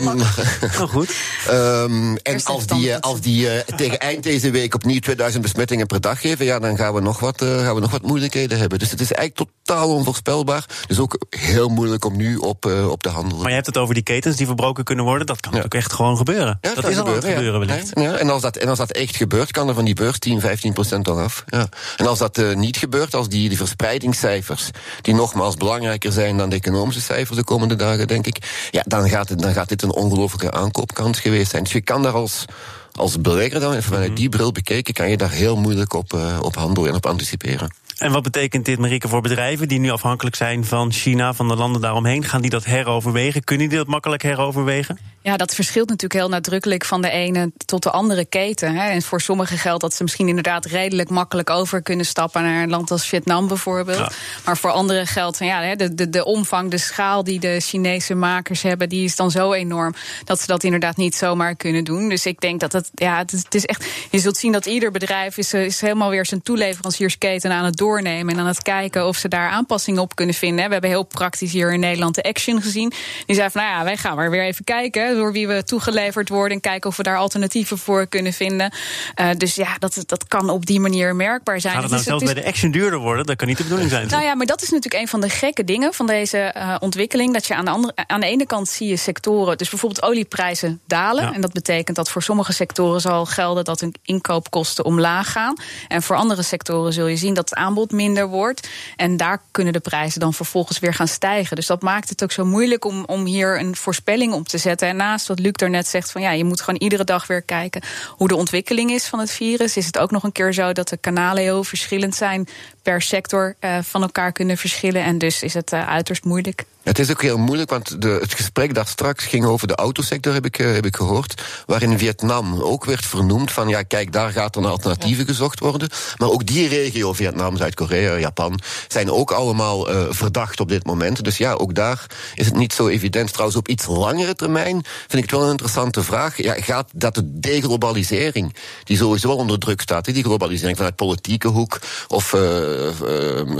Um, 0.00 0.20
goed. 0.88 1.14
Um, 1.50 2.16
en 2.16 2.44
als 2.44 2.66
die, 2.66 2.96
als 2.96 3.20
die 3.20 3.44
uh, 3.44 3.58
tegen 3.76 3.98
eind 3.98 4.22
deze 4.22 4.50
week 4.50 4.74
opnieuw 4.74 5.00
2000 5.00 5.42
besmettingen 5.42 5.86
per 5.86 6.00
dag 6.00 6.20
geven, 6.20 6.44
ja, 6.44 6.58
dan 6.58 6.76
gaan 6.76 6.94
we 6.94 7.00
nog 7.00 7.20
wat, 7.20 7.42
uh, 7.42 7.60
gaan 7.60 7.74
we 7.74 7.80
nog 7.80 7.90
wat 7.90 8.02
moeilijkheden 8.02 8.58
hebben. 8.58 8.78
Dus 8.78 8.90
het 8.90 9.00
is 9.00 9.12
eigenlijk 9.12 9.50
totaal 9.64 9.94
onvoorspelbaar. 9.94 10.66
Dus 10.86 10.98
ook 10.98 11.18
heel 11.30 11.68
moeilijk 11.68 12.04
om 12.04 12.16
nu 12.16 12.36
op, 12.36 12.66
uh, 12.66 12.90
op 12.90 13.02
te 13.02 13.08
handelen. 13.08 13.38
Maar 13.38 13.48
je 13.48 13.54
hebt 13.54 13.66
het 13.66 13.78
over 13.78 13.94
die 13.94 14.02
ketens 14.02 14.36
die 14.36 14.46
verbroken 14.46 14.84
kunnen 14.84 15.04
worden. 15.04 15.26
Dat 15.26 15.40
kan 15.40 15.52
ja. 15.54 15.62
ook 15.62 15.74
echt 15.74 15.92
gewoon 15.92 16.16
gebeuren. 16.16 16.58
Ja, 16.60 16.74
dat, 16.74 16.88
is 16.88 16.98
al 16.98 17.04
gebeuren, 17.04 17.32
gebeuren 17.32 17.60
wellicht. 17.60 17.90
Ja, 17.94 18.16
en, 18.16 18.30
als 18.30 18.42
dat, 18.42 18.56
en 18.56 18.68
als 18.68 18.78
dat 18.78 18.90
echt 18.90 19.16
gebeurt, 19.16 19.50
kan 19.50 19.68
er 19.68 19.74
van 19.74 19.84
die 19.84 19.94
beurs 19.94 20.18
10, 20.18 20.40
15 20.40 20.72
procent 20.72 21.08
af. 21.08 21.44
Ja. 21.46 21.68
En 21.96 22.06
als 22.06 22.18
dat 22.18 22.54
niet 22.54 22.76
gebeurt, 22.76 23.14
als 23.14 23.28
die, 23.28 23.48
die 23.48 23.58
verspreidingscijfers, 23.58 24.70
die 25.00 25.14
nogmaals 25.14 25.54
belangrijker 25.54 26.12
zijn 26.12 26.36
dan 26.36 26.48
de 26.48 26.56
economische 26.56 27.00
cijfers 27.00 27.38
de 27.38 27.44
komende 27.44 27.76
dagen, 27.76 28.08
denk 28.08 28.26
ik, 28.26 28.68
ja, 28.70 28.82
dan 28.86 29.08
gaat 29.08 29.29
dan 29.36 29.52
gaat 29.52 29.68
dit 29.68 29.82
een 29.82 29.92
ongelofelijke 29.92 30.50
aankoopkans 30.50 31.20
geweest 31.20 31.50
zijn. 31.50 31.62
Dus 31.62 31.72
je 31.72 31.80
kan 31.80 32.02
daar 32.02 32.12
als, 32.12 32.44
als 32.92 33.20
belegger 33.20 33.60
dan, 33.60 33.72
even 33.72 33.82
vanuit 33.82 34.06
mhm. 34.06 34.16
die 34.16 34.28
bril 34.28 34.52
bekeken, 34.52 34.94
kan 34.94 35.10
je 35.10 35.16
daar 35.16 35.30
heel 35.30 35.56
moeilijk 35.56 35.92
op, 35.92 36.12
uh, 36.12 36.38
op 36.42 36.54
handelen 36.54 36.90
en 36.90 36.96
op 36.96 37.06
anticiperen. 37.06 37.70
En 37.98 38.12
wat 38.12 38.22
betekent 38.22 38.64
dit, 38.64 38.78
Marieke, 38.78 39.08
voor 39.08 39.20
bedrijven 39.20 39.68
die 39.68 39.78
nu 39.78 39.90
afhankelijk 39.90 40.36
zijn 40.36 40.64
van 40.64 40.92
China, 40.92 41.34
van 41.34 41.48
de 41.48 41.56
landen 41.56 41.80
daaromheen? 41.80 42.24
Gaan 42.24 42.40
die 42.40 42.50
dat 42.50 42.64
heroverwegen? 42.64 43.44
Kunnen 43.44 43.68
die 43.68 43.78
dat 43.78 43.86
makkelijk 43.86 44.22
heroverwegen? 44.22 44.98
Ja, 45.22 45.36
dat 45.36 45.54
verschilt 45.54 45.88
natuurlijk 45.88 46.20
heel 46.20 46.28
nadrukkelijk 46.28 46.84
van 46.84 47.02
de 47.02 47.10
ene 47.10 47.52
tot 47.64 47.82
de 47.82 47.90
andere 47.90 48.24
keten. 48.24 48.74
Hè. 48.74 48.88
En 48.88 49.02
voor 49.02 49.20
sommigen 49.20 49.58
geldt 49.58 49.80
dat 49.80 49.94
ze 49.94 50.02
misschien 50.02 50.28
inderdaad 50.28 50.64
redelijk 50.64 51.08
makkelijk 51.08 51.50
over 51.50 51.82
kunnen 51.82 52.06
stappen 52.06 52.42
naar 52.42 52.62
een 52.62 52.70
land 52.70 52.90
als 52.90 53.06
Vietnam 53.06 53.48
bijvoorbeeld. 53.48 54.14
Maar 54.44 54.56
voor 54.56 54.70
anderen 54.70 55.06
geldt 55.06 55.38
ja, 55.38 55.74
de, 55.74 55.94
de, 55.94 56.10
de 56.10 56.24
omvang, 56.24 56.70
de 56.70 56.78
schaal 56.78 57.24
die 57.24 57.40
de 57.40 57.60
Chinese 57.60 58.14
makers 58.14 58.62
hebben, 58.62 58.88
die 58.88 59.04
is 59.04 59.16
dan 59.16 59.30
zo 59.30 59.52
enorm 59.52 59.94
dat 60.24 60.40
ze 60.40 60.46
dat 60.46 60.64
inderdaad 60.64 60.96
niet 60.96 61.14
zomaar 61.14 61.54
kunnen 61.54 61.84
doen. 61.84 62.08
Dus 62.08 62.26
ik 62.26 62.40
denk 62.40 62.60
dat 62.60 62.72
het, 62.72 62.90
ja, 62.94 63.18
het 63.18 63.54
is 63.54 63.66
echt. 63.66 63.86
Je 64.10 64.18
zult 64.18 64.36
zien 64.36 64.52
dat 64.52 64.66
ieder 64.66 64.90
bedrijf 64.90 65.36
is, 65.36 65.52
is 65.52 65.80
helemaal 65.80 66.10
weer 66.10 66.26
zijn 66.26 66.42
toeleveranciersketen 66.42 67.52
aan 67.52 67.64
het 67.64 67.76
doornemen 67.76 68.34
en 68.34 68.40
aan 68.40 68.46
het 68.46 68.62
kijken 68.62 69.06
of 69.06 69.16
ze 69.16 69.28
daar 69.28 69.50
aanpassingen 69.50 70.02
op 70.02 70.14
kunnen 70.14 70.34
vinden. 70.34 70.66
We 70.66 70.72
hebben 70.72 70.90
heel 70.90 71.04
praktisch 71.04 71.52
hier 71.52 71.72
in 71.72 71.80
Nederland 71.80 72.14
de 72.14 72.22
Action 72.22 72.62
gezien. 72.62 72.92
Die 73.26 73.36
zei 73.36 73.50
van 73.50 73.62
nou 73.62 73.74
ja, 73.74 73.84
wij 73.84 73.96
gaan 73.96 74.16
maar 74.16 74.30
weer 74.30 74.44
even 74.44 74.64
kijken 74.64 75.09
door 75.14 75.32
wie 75.32 75.48
we 75.48 75.64
toegeleverd 75.64 76.28
worden. 76.28 76.56
En 76.56 76.60
kijken 76.60 76.90
of 76.90 76.96
we 76.96 77.02
daar 77.02 77.16
alternatieven 77.16 77.78
voor 77.78 78.06
kunnen 78.06 78.32
vinden. 78.32 78.72
Uh, 79.20 79.28
dus 79.36 79.54
ja, 79.54 79.76
dat, 79.78 80.02
dat 80.06 80.28
kan 80.28 80.50
op 80.50 80.66
die 80.66 80.80
manier 80.80 81.16
merkbaar 81.16 81.60
zijn. 81.60 81.74
Gaat 81.74 81.82
het 81.82 81.92
nou 81.92 82.02
zelfs 82.02 82.24
bij 82.24 82.34
de 82.34 82.44
action 82.44 82.70
duurder 82.70 82.98
worden? 82.98 83.26
Dat 83.26 83.36
kan 83.36 83.48
niet 83.48 83.56
de 83.56 83.62
bedoeling 83.62 83.90
zijn. 83.90 84.08
Nou 84.08 84.22
ja, 84.22 84.34
maar 84.34 84.46
dat 84.46 84.62
is 84.62 84.70
natuurlijk 84.70 85.02
een 85.02 85.08
van 85.08 85.20
de 85.20 85.28
gekke 85.28 85.64
dingen 85.64 85.94
van 85.94 86.06
deze 86.06 86.54
uh, 86.56 86.76
ontwikkeling. 86.80 87.32
Dat 87.32 87.46
je 87.46 87.54
aan 87.54 87.64
de, 87.64 87.70
andere, 87.70 87.92
aan 88.06 88.20
de 88.20 88.26
ene 88.26 88.46
kant 88.46 88.68
zie 88.68 88.88
je 88.88 88.96
sectoren, 88.96 89.58
dus 89.58 89.68
bijvoorbeeld 89.68 90.02
olieprijzen 90.02 90.80
dalen. 90.86 91.24
Ja. 91.24 91.34
En 91.34 91.40
dat 91.40 91.52
betekent 91.52 91.96
dat 91.96 92.10
voor 92.10 92.22
sommige 92.22 92.52
sectoren 92.52 93.00
zal 93.00 93.26
gelden 93.26 93.64
dat 93.64 93.80
hun 93.80 93.94
inkoopkosten 94.02 94.84
omlaag 94.84 95.32
gaan. 95.32 95.54
En 95.88 96.02
voor 96.02 96.16
andere 96.16 96.42
sectoren 96.42 96.92
zul 96.92 97.06
je 97.06 97.16
zien 97.16 97.34
dat 97.34 97.50
het 97.50 97.58
aanbod 97.58 97.92
minder 97.92 98.28
wordt. 98.28 98.68
En 98.96 99.16
daar 99.16 99.42
kunnen 99.50 99.72
de 99.72 99.80
prijzen 99.80 100.20
dan 100.20 100.34
vervolgens 100.34 100.78
weer 100.78 100.94
gaan 100.94 101.08
stijgen. 101.08 101.56
Dus 101.56 101.66
dat 101.66 101.82
maakt 101.82 102.08
het 102.08 102.22
ook 102.22 102.32
zo 102.32 102.44
moeilijk 102.44 102.84
om, 102.84 103.04
om 103.04 103.24
hier 103.24 103.60
een 103.60 103.76
voorspelling 103.76 104.32
op 104.32 104.48
te 104.48 104.58
zetten. 104.58 104.88
En 104.88 104.96
naast 105.00 105.26
wat 105.26 105.38
Luc 105.38 105.52
daarnet 105.52 105.86
zegt, 105.86 106.10
van 106.10 106.22
ja, 106.22 106.30
je 106.30 106.44
moet 106.44 106.60
gewoon 106.60 106.80
iedere 106.80 107.04
dag 107.04 107.26
weer 107.26 107.42
kijken 107.42 107.82
hoe 108.08 108.28
de 108.28 108.36
ontwikkeling 108.36 108.90
is 108.90 109.06
van 109.06 109.18
het 109.18 109.30
virus. 109.30 109.76
Is 109.76 109.86
het 109.86 109.98
ook 109.98 110.10
nog 110.10 110.22
een 110.22 110.32
keer 110.32 110.52
zo 110.52 110.72
dat 110.72 110.88
de 110.88 110.96
kanalen 110.96 111.42
heel 111.42 111.64
verschillend 111.64 112.14
zijn 112.14 112.48
per 112.82 113.02
sector 113.02 113.56
uh, 113.60 113.78
van 113.82 114.02
elkaar 114.02 114.32
kunnen 114.32 114.56
verschillen. 114.56 115.04
En 115.04 115.18
dus 115.18 115.42
is 115.42 115.54
het 115.54 115.72
uh, 115.72 115.88
uiterst 115.88 116.24
moeilijk. 116.24 116.64
Het 116.82 116.98
is 116.98 117.10
ook 117.10 117.22
heel 117.22 117.38
moeilijk, 117.38 117.70
want 117.70 118.02
de, 118.02 118.18
het 118.20 118.34
gesprek 118.34 118.74
daar 118.74 118.86
straks 118.86 119.24
ging 119.24 119.44
over 119.44 119.66
de 119.66 119.74
autosector, 119.74 120.32
heb 120.32 120.44
ik, 120.44 120.58
uh, 120.58 120.72
heb 120.72 120.86
ik 120.86 120.96
gehoord. 120.96 121.42
Waarin 121.66 121.98
Vietnam 121.98 122.60
ook 122.60 122.84
werd 122.84 123.06
vernoemd 123.06 123.52
van, 123.52 123.68
ja, 123.68 123.82
kijk, 123.82 124.12
daar 124.12 124.30
gaat 124.30 124.56
er 124.56 124.66
alternatieven 124.66 125.26
gezocht 125.26 125.60
worden. 125.60 125.88
Maar 126.16 126.28
ook 126.28 126.46
die 126.46 126.68
regio, 126.68 127.12
Vietnam, 127.12 127.56
Zuid-Korea, 127.56 128.18
Japan, 128.18 128.60
zijn 128.88 129.10
ook 129.10 129.30
allemaal 129.30 129.86
verdacht 130.10 130.60
op 130.60 130.68
dit 130.68 130.86
moment. 130.86 131.24
Dus 131.24 131.36
ja, 131.36 131.52
ook 131.52 131.74
daar 131.74 132.06
is 132.34 132.46
het 132.46 132.56
niet 132.56 132.72
zo 132.72 132.88
evident. 132.88 133.32
Trouwens, 133.32 133.58
op 133.58 133.68
iets 133.68 133.86
langere 133.86 134.34
termijn 134.34 134.82
vind 134.82 135.12
ik 135.12 135.22
het 135.22 135.30
wel 135.30 135.42
een 135.42 135.50
interessante 135.50 136.02
vraag. 136.02 136.42
Ja, 136.42 136.54
gaat 136.58 136.90
dat 136.92 137.14
de 137.14 137.40
deglobalisering, 137.40 138.54
die 138.84 138.96
sowieso 138.96 139.30
onder 139.30 139.58
druk 139.58 139.80
staat, 139.80 140.04
die 140.04 140.22
globalisering 140.22 140.76
vanuit 140.76 140.96
politieke 140.96 141.48
hoek, 141.48 141.78
of 142.08 142.32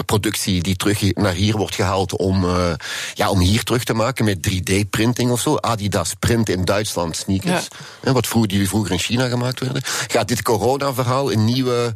productie 0.05 0.63
die 0.63 0.77
terug 0.77 1.15
naar 1.15 1.35
hier 1.35 1.57
wordt 1.57 1.75
gehaald 1.75 2.17
om 2.17 2.47
ja, 3.15 3.31
om 3.31 3.39
hier 3.39 3.63
terug 3.63 3.85
te 3.85 3.95
maken 3.95 4.25
met 4.25 4.49
3D-printing 4.51 5.31
of 5.31 5.41
zo. 5.41 5.57
Adidas 5.57 6.15
print 6.19 6.49
in 6.49 6.65
Duitsland 6.65 7.17
sneakers. 7.17 7.69
Ja. 8.03 8.13
Wat 8.13 8.27
vroeger, 8.27 8.49
die 8.49 8.69
vroeger 8.69 8.93
in 8.93 8.99
China 8.99 9.29
gemaakt 9.29 9.61
werden. 9.61 9.83
Gaat 9.85 10.29
dit 10.29 10.43
corona-verhaal 10.43 11.33
een 11.33 11.45
nieuwe, 11.45 11.95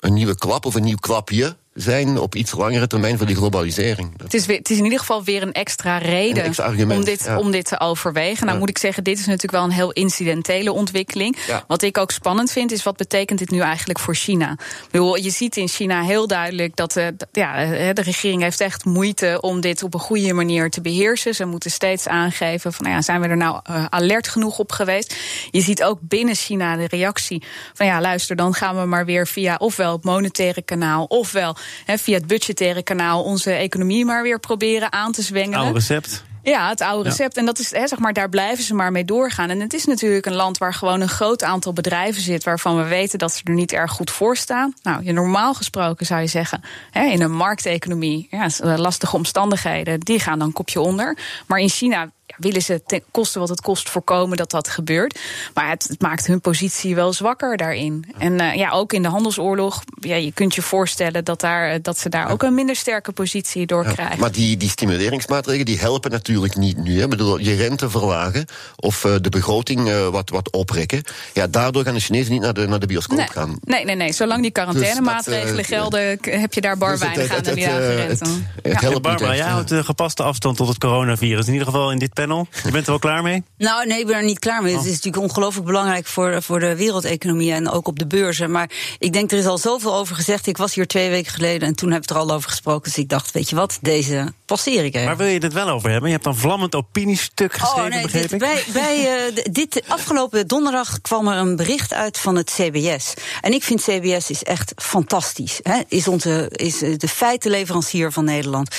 een 0.00 0.12
nieuwe 0.12 0.36
klap 0.36 0.66
of 0.66 0.74
een 0.74 0.82
nieuw 0.82 0.96
klapje 0.96 1.56
zijn 1.80 2.18
op 2.18 2.34
iets 2.34 2.52
langere 2.52 2.86
termijn 2.86 3.16
voor 3.16 3.26
die 3.26 3.36
globalisering. 3.36 4.12
Het 4.22 4.34
is, 4.34 4.46
weer, 4.46 4.56
het 4.56 4.70
is 4.70 4.78
in 4.78 4.84
ieder 4.84 4.98
geval 4.98 5.24
weer 5.24 5.42
een 5.42 5.52
extra 5.52 5.98
reden 5.98 6.38
een 6.38 6.44
extra 6.44 6.64
argument, 6.64 6.98
om, 6.98 7.04
dit, 7.04 7.36
om 7.36 7.50
dit 7.50 7.64
te 7.64 7.80
overwegen. 7.80 8.46
Nou 8.46 8.58
moet 8.58 8.68
ik 8.68 8.78
zeggen, 8.78 9.04
dit 9.04 9.18
is 9.18 9.26
natuurlijk 9.26 9.52
wel 9.52 9.64
een 9.64 9.70
heel 9.70 9.92
incidentele 9.92 10.72
ontwikkeling. 10.72 11.36
Wat 11.66 11.82
ik 11.82 11.98
ook 11.98 12.10
spannend 12.10 12.52
vind, 12.52 12.72
is 12.72 12.82
wat 12.82 12.96
betekent 12.96 13.38
dit 13.38 13.50
nu 13.50 13.60
eigenlijk 13.60 13.98
voor 13.98 14.14
China? 14.14 14.52
Ik 14.52 14.88
bedoel, 14.90 15.16
je 15.16 15.30
ziet 15.30 15.56
in 15.56 15.68
China 15.68 16.02
heel 16.02 16.26
duidelijk 16.26 16.76
dat 16.76 16.92
de, 16.92 17.16
ja, 17.32 17.92
de 17.92 18.02
regering 18.02 18.42
heeft 18.42 18.60
echt 18.60 18.84
moeite 18.84 19.38
om 19.40 19.60
dit 19.60 19.82
op 19.82 19.94
een 19.94 20.00
goede 20.00 20.32
manier 20.32 20.70
te 20.70 20.80
beheersen. 20.80 21.34
Ze 21.34 21.44
moeten 21.44 21.70
steeds 21.70 22.08
aangeven 22.08 22.72
van 22.72 22.84
nou 22.84 22.96
ja, 22.96 23.02
zijn 23.02 23.20
we 23.20 23.26
er 23.26 23.36
nou 23.36 23.60
uh, 23.70 23.84
alert 23.88 24.28
genoeg 24.28 24.58
op 24.58 24.72
geweest? 24.72 25.14
Je 25.50 25.60
ziet 25.60 25.82
ook 25.82 25.98
binnen 26.00 26.34
China 26.34 26.76
de 26.76 26.86
reactie 26.88 27.42
van 27.74 27.86
ja, 27.86 28.00
luister, 28.00 28.36
dan 28.36 28.54
gaan 28.54 28.80
we 28.80 28.84
maar 28.84 29.04
weer 29.04 29.26
via 29.26 29.56
ofwel 29.56 29.92
het 29.92 30.04
monetaire 30.04 30.62
kanaal, 30.62 31.04
ofwel 31.04 31.56
via 31.86 32.14
het 32.14 32.26
budgettaire 32.26 32.82
kanaal 32.82 33.22
onze 33.22 33.52
economie 33.52 34.04
maar 34.04 34.22
weer 34.22 34.40
proberen 34.40 34.92
aan 34.92 35.12
te 35.12 35.22
zwengelen. 35.22 35.58
Oude 35.58 35.78
recept. 35.78 36.26
Ja, 36.42 36.68
het 36.68 36.80
oude 36.80 37.08
recept. 37.08 37.36
En 37.36 37.46
dat 37.46 37.58
is, 37.58 37.70
hè, 37.70 37.88
zeg 37.88 37.98
maar, 37.98 38.12
daar 38.12 38.28
blijven 38.28 38.64
ze 38.64 38.74
maar 38.74 38.92
mee 38.92 39.04
doorgaan. 39.04 39.50
En 39.50 39.60
het 39.60 39.72
is 39.72 39.84
natuurlijk 39.84 40.26
een 40.26 40.34
land 40.34 40.58
waar 40.58 40.74
gewoon 40.74 41.00
een 41.00 41.08
groot 41.08 41.42
aantal 41.42 41.72
bedrijven 41.72 42.22
zit, 42.22 42.44
waarvan 42.44 42.76
we 42.76 42.84
weten 42.84 43.18
dat 43.18 43.32
ze 43.32 43.40
er 43.44 43.54
niet 43.54 43.72
erg 43.72 43.92
goed 43.92 44.10
voor 44.10 44.36
staan. 44.36 44.74
Nou, 44.82 45.04
je 45.04 45.12
normaal 45.12 45.54
gesproken 45.54 46.06
zou 46.06 46.20
je 46.20 46.26
zeggen, 46.26 46.62
hè, 46.90 47.04
in 47.04 47.20
een 47.20 47.34
markteconomie, 47.34 48.28
ja, 48.30 48.48
lastige 48.76 49.16
omstandigheden, 49.16 50.00
die 50.00 50.20
gaan 50.20 50.38
dan 50.38 50.52
kopje 50.52 50.80
onder. 50.80 51.18
Maar 51.46 51.58
in 51.58 51.68
China 51.68 52.10
willen 52.36 52.62
ze 52.62 52.82
ten 52.86 53.02
koste 53.10 53.38
wat 53.38 53.48
het 53.48 53.60
kost 53.60 53.90
voorkomen 53.90 54.36
dat 54.36 54.50
dat 54.50 54.68
gebeurt. 54.68 55.18
Maar 55.54 55.68
het, 55.68 55.86
het 55.88 56.00
maakt 56.00 56.26
hun 56.26 56.40
positie 56.40 56.94
wel 56.94 57.12
zwakker 57.12 57.56
daarin. 57.56 58.14
En 58.18 58.40
uh, 58.40 58.54
ja, 58.54 58.70
ook 58.70 58.92
in 58.92 59.02
de 59.02 59.08
handelsoorlog, 59.08 59.82
ja, 60.00 60.14
je 60.14 60.32
kunt 60.32 60.54
je 60.54 60.62
voorstellen 60.62 61.24
dat, 61.24 61.40
daar, 61.40 61.82
dat 61.82 61.98
ze 61.98 62.08
daar 62.08 62.30
ook 62.30 62.42
een 62.42 62.54
minder 62.54 62.76
sterke 62.76 63.12
positie 63.12 63.66
door 63.66 63.84
krijgen. 63.84 64.20
Maar 64.20 64.32
die, 64.32 64.56
die 64.56 64.68
stimuleringsmaatregelen 64.68 65.66
die 65.66 65.78
helpen 65.78 66.10
natuurlijk 66.10 66.56
niet 66.56 66.76
nu. 66.76 67.00
Hè. 67.00 67.08
bedoel, 67.08 67.38
je 67.38 67.54
rente 67.54 67.90
verlagen 67.90 68.46
of 68.76 69.04
uh, 69.04 69.14
de 69.20 69.28
begroting 69.28 69.88
uh, 69.88 70.08
wat, 70.08 70.30
wat 70.30 70.52
oprekken. 70.52 71.02
Ja, 71.32 71.46
daardoor 71.46 71.84
gaan 71.84 71.94
de 71.94 72.00
Chinezen 72.00 72.32
niet 72.32 72.42
naar 72.42 72.54
de, 72.54 72.66
naar 72.66 72.80
de 72.80 72.86
bioscoop 72.86 73.18
nee, 73.18 73.26
gaan. 73.26 73.58
Nee, 73.60 73.84
nee, 73.84 73.94
nee. 73.94 74.12
Zolang 74.12 74.42
die 74.42 74.50
quarantainemaatregelen 74.50 75.56
dus 75.56 75.66
gelden, 75.66 76.18
heb 76.20 76.54
je 76.54 76.60
daar 76.60 76.78
bar 76.78 76.90
dus 76.90 77.00
weinig 77.00 77.36
aan 77.36 77.42
de 77.42 77.60
lage 77.60 77.94
rente. 77.94 78.08
Het, 78.08 78.20
het, 78.62 78.80
het 78.80 78.80
ja. 78.80 79.00
Barbara, 79.00 79.34
jij 79.34 79.46
houdt 79.46 79.68
de 79.68 79.84
gepaste 79.84 80.22
afstand 80.22 80.56
tot 80.56 80.68
het 80.68 80.78
coronavirus. 80.78 81.46
In 81.46 81.52
ieder 81.52 81.66
geval 81.66 81.92
in 81.92 81.98
dit 81.98 82.14
panel. 82.20 82.48
Je 82.64 82.70
bent 82.70 82.84
er 82.84 82.90
wel 82.90 82.98
klaar 82.98 83.22
mee? 83.22 83.42
Nou, 83.58 83.86
nee, 83.86 84.00
ik 84.00 84.06
ben 84.06 84.16
er 84.16 84.24
niet 84.24 84.38
klaar 84.38 84.62
mee. 84.62 84.74
Het 84.76 84.84
is 84.84 84.90
natuurlijk 84.90 85.22
ongelooflijk 85.22 85.66
belangrijk 85.66 86.06
voor, 86.06 86.42
voor 86.42 86.60
de 86.60 86.76
wereldeconomie 86.76 87.52
en 87.52 87.70
ook 87.70 87.86
op 87.86 87.98
de 87.98 88.06
beurzen. 88.06 88.50
Maar 88.50 88.70
ik 88.98 89.12
denk, 89.12 89.32
er 89.32 89.38
is 89.38 89.46
al 89.46 89.58
zoveel 89.58 89.94
over 89.94 90.16
gezegd. 90.16 90.46
Ik 90.46 90.56
was 90.56 90.74
hier 90.74 90.86
twee 90.86 91.10
weken 91.10 91.32
geleden 91.32 91.68
en 91.68 91.74
toen 91.74 91.90
heb 91.90 92.02
ik 92.02 92.10
er 92.10 92.16
al 92.16 92.30
over 92.30 92.50
gesproken. 92.50 92.82
Dus 92.82 92.98
ik 92.98 93.08
dacht, 93.08 93.30
weet 93.30 93.48
je 93.48 93.56
wat, 93.56 93.78
deze 93.80 94.32
passeer 94.44 94.84
ik 94.84 94.94
even. 94.94 95.06
Waar 95.06 95.16
wil 95.16 95.26
je 95.26 95.38
het 95.38 95.52
wel 95.52 95.68
over 95.68 95.90
hebben? 95.90 96.08
Je 96.08 96.14
hebt 96.14 96.26
een 96.26 96.36
vlammend 96.36 96.74
opiniestuk 96.74 97.54
oh, 97.54 97.60
geschreven, 97.60 98.04
oh, 98.04 98.12
nee, 98.12 98.28
dit, 98.28 98.38
Bij, 98.38 98.64
bij 98.72 99.28
uh, 99.36 99.44
dit 99.52 99.82
afgelopen 99.88 100.46
donderdag 100.46 101.00
kwam 101.00 101.28
er 101.28 101.36
een 101.36 101.56
bericht 101.56 101.92
uit 101.92 102.18
van 102.18 102.36
het 102.36 102.50
CBS. 102.50 103.14
En 103.40 103.52
ik 103.52 103.64
vind 103.64 103.80
CBS 103.80 104.30
is 104.30 104.42
echt 104.42 104.72
fantastisch. 104.76 105.60
Hè? 105.62 105.80
Is, 105.88 106.08
onze, 106.08 106.50
is 106.52 106.78
de 106.78 107.08
feitenleverancier 107.08 108.12
van 108.12 108.24
Nederland. 108.24 108.76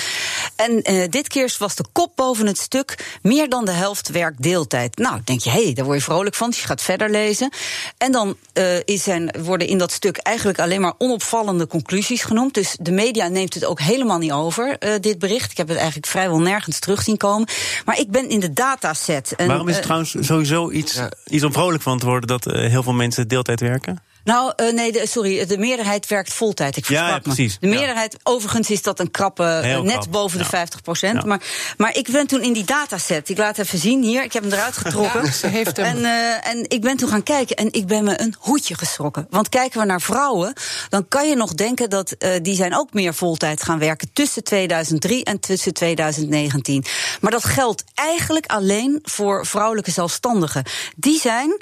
En 0.55 0.91
uh, 0.91 1.03
dit 1.09 1.27
keer 1.27 1.55
was 1.59 1.75
de 1.75 1.85
kop 1.91 2.15
boven 2.15 2.47
het 2.47 2.57
stuk. 2.57 3.17
Meer 3.29 3.49
dan 3.49 3.65
de 3.65 3.71
helft 3.71 4.09
werkt 4.09 4.43
deeltijd. 4.43 4.97
Nou, 4.97 5.21
denk 5.23 5.41
je, 5.41 5.49
hé, 5.49 5.63
hey, 5.63 5.73
daar 5.73 5.85
word 5.85 5.97
je 5.97 6.03
vrolijk 6.03 6.35
van. 6.35 6.49
Dus 6.49 6.59
je 6.59 6.65
gaat 6.65 6.81
verder 6.81 7.09
lezen. 7.09 7.51
En 7.97 8.11
dan 8.11 8.35
uh, 8.53 8.79
is 8.85 9.03
zijn, 9.03 9.33
worden 9.43 9.67
in 9.67 9.77
dat 9.77 9.91
stuk 9.91 10.17
eigenlijk 10.17 10.59
alleen 10.59 10.81
maar 10.81 10.93
onopvallende 10.97 11.67
conclusies 11.67 12.23
genoemd. 12.23 12.53
Dus 12.53 12.77
de 12.81 12.91
media 12.91 13.27
neemt 13.27 13.53
het 13.53 13.65
ook 13.65 13.79
helemaal 13.79 14.17
niet 14.17 14.31
over, 14.31 14.77
uh, 14.79 14.93
dit 15.01 15.19
bericht. 15.19 15.51
Ik 15.51 15.57
heb 15.57 15.67
het 15.67 15.77
eigenlijk 15.77 16.07
vrijwel 16.07 16.39
nergens 16.39 16.79
terug 16.79 17.01
zien 17.01 17.17
komen. 17.17 17.47
Maar 17.85 17.99
ik 17.99 18.11
ben 18.11 18.29
in 18.29 18.39
de 18.39 18.53
dataset. 18.53 19.35
En, 19.35 19.47
Waarom 19.47 19.67
is 19.67 19.75
het 19.75 19.83
trouwens 19.83 20.15
sowieso 20.19 20.71
iets, 20.71 20.93
ja. 20.93 21.11
iets 21.25 21.43
om 21.43 21.53
vrolijk 21.53 21.83
van 21.83 21.99
te 21.99 22.05
worden 22.05 22.27
dat 22.27 22.43
heel 22.43 22.83
veel 22.83 22.93
mensen 22.93 23.27
deeltijd 23.27 23.59
werken? 23.59 24.08
Nou, 24.23 24.53
uh, 24.57 24.73
nee, 24.73 24.91
de, 24.91 25.07
sorry, 25.07 25.45
de 25.45 25.57
meerderheid 25.57 26.07
werkt 26.07 26.33
voltijd. 26.33 26.77
Ik 26.77 26.87
ja, 26.87 27.07
ja, 27.07 27.19
precies. 27.19 27.57
Me. 27.59 27.69
De 27.69 27.75
meerderheid, 27.75 28.11
ja. 28.11 28.19
overigens 28.23 28.69
is 28.69 28.81
dat 28.81 28.99
een 28.99 29.11
krappe, 29.11 29.61
uh, 29.63 29.79
net 29.79 29.91
krap. 29.91 30.11
boven 30.11 30.37
de 30.37 30.45
50 30.45 30.81
procent. 30.81 31.25
Maar, 31.25 31.41
maar 31.77 31.95
ik 31.95 32.11
ben 32.11 32.27
toen 32.27 32.41
in 32.41 32.53
die 32.53 32.63
dataset, 32.63 33.29
ik 33.29 33.37
laat 33.37 33.57
even 33.57 33.79
zien 33.79 34.03
hier, 34.03 34.23
ik 34.23 34.33
heb 34.33 34.43
hem 34.43 34.51
eruit 34.51 34.77
getrokken. 34.77 35.33
ze 35.33 35.47
heeft 35.47 35.77
hem. 35.77 35.85
En, 35.85 35.97
uh, 35.97 36.47
en 36.47 36.65
ik 36.67 36.81
ben 36.81 36.97
toen 36.97 37.09
gaan 37.09 37.23
kijken 37.23 37.55
en 37.55 37.67
ik 37.71 37.87
ben 37.87 38.03
me 38.03 38.21
een 38.21 38.35
hoedje 38.39 38.75
geschrokken. 38.75 39.27
Want 39.29 39.49
kijken 39.49 39.79
we 39.79 39.85
naar 39.85 40.01
vrouwen, 40.01 40.53
dan 40.89 41.07
kan 41.07 41.29
je 41.29 41.35
nog 41.35 41.53
denken 41.53 41.89
dat 41.89 42.15
die 42.41 42.55
zijn 42.55 42.75
ook 42.75 42.93
meer 42.93 43.13
voltijd 43.13 43.63
gaan 43.63 43.79
werken 43.79 44.09
tussen 44.13 44.43
2003 44.43 45.23
en 45.23 45.39
tussen 45.39 45.73
2019. 45.73 46.85
Maar 47.21 47.31
dat 47.31 47.45
geldt 47.45 47.83
eigenlijk 47.93 48.45
alleen 48.45 48.99
voor 49.03 49.45
vrouwelijke 49.45 49.91
zelfstandigen. 49.91 50.63
Die 50.95 51.19
zijn 51.19 51.61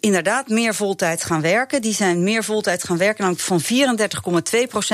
inderdaad 0.00 0.48
meer 0.48 0.74
voltijd 0.74 1.24
gaan 1.24 1.40
werken 1.40 1.77
die 1.80 1.94
zijn 1.94 2.22
meer 2.22 2.44
voltijd 2.44 2.84
gaan 2.84 2.96
werken, 2.96 3.24
namelijk 3.24 3.46
van 3.46 3.62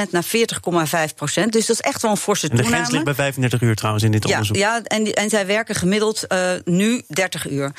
34,2% 0.06 0.10
naar 0.10 0.24
40,5% 0.24 1.48
Dus 1.48 1.66
dat 1.66 1.76
is 1.76 1.80
echt 1.80 2.02
wel 2.02 2.10
een 2.10 2.16
forse 2.16 2.48
toename. 2.48 2.68
De 2.68 2.74
grens 2.74 2.90
ligt 2.90 3.04
bij 3.04 3.14
35 3.14 3.60
uur 3.60 3.74
trouwens 3.74 4.04
in 4.04 4.10
dit 4.10 4.28
ja, 4.28 4.30
onderzoek. 4.30 4.56
Ja, 4.56 4.82
en, 4.82 5.12
en 5.12 5.30
zij 5.30 5.46
werken 5.46 5.74
gemiddeld 5.74 6.24
uh, 6.28 6.50
nu 6.64 7.02
30 7.08 7.50
uur. 7.50 7.72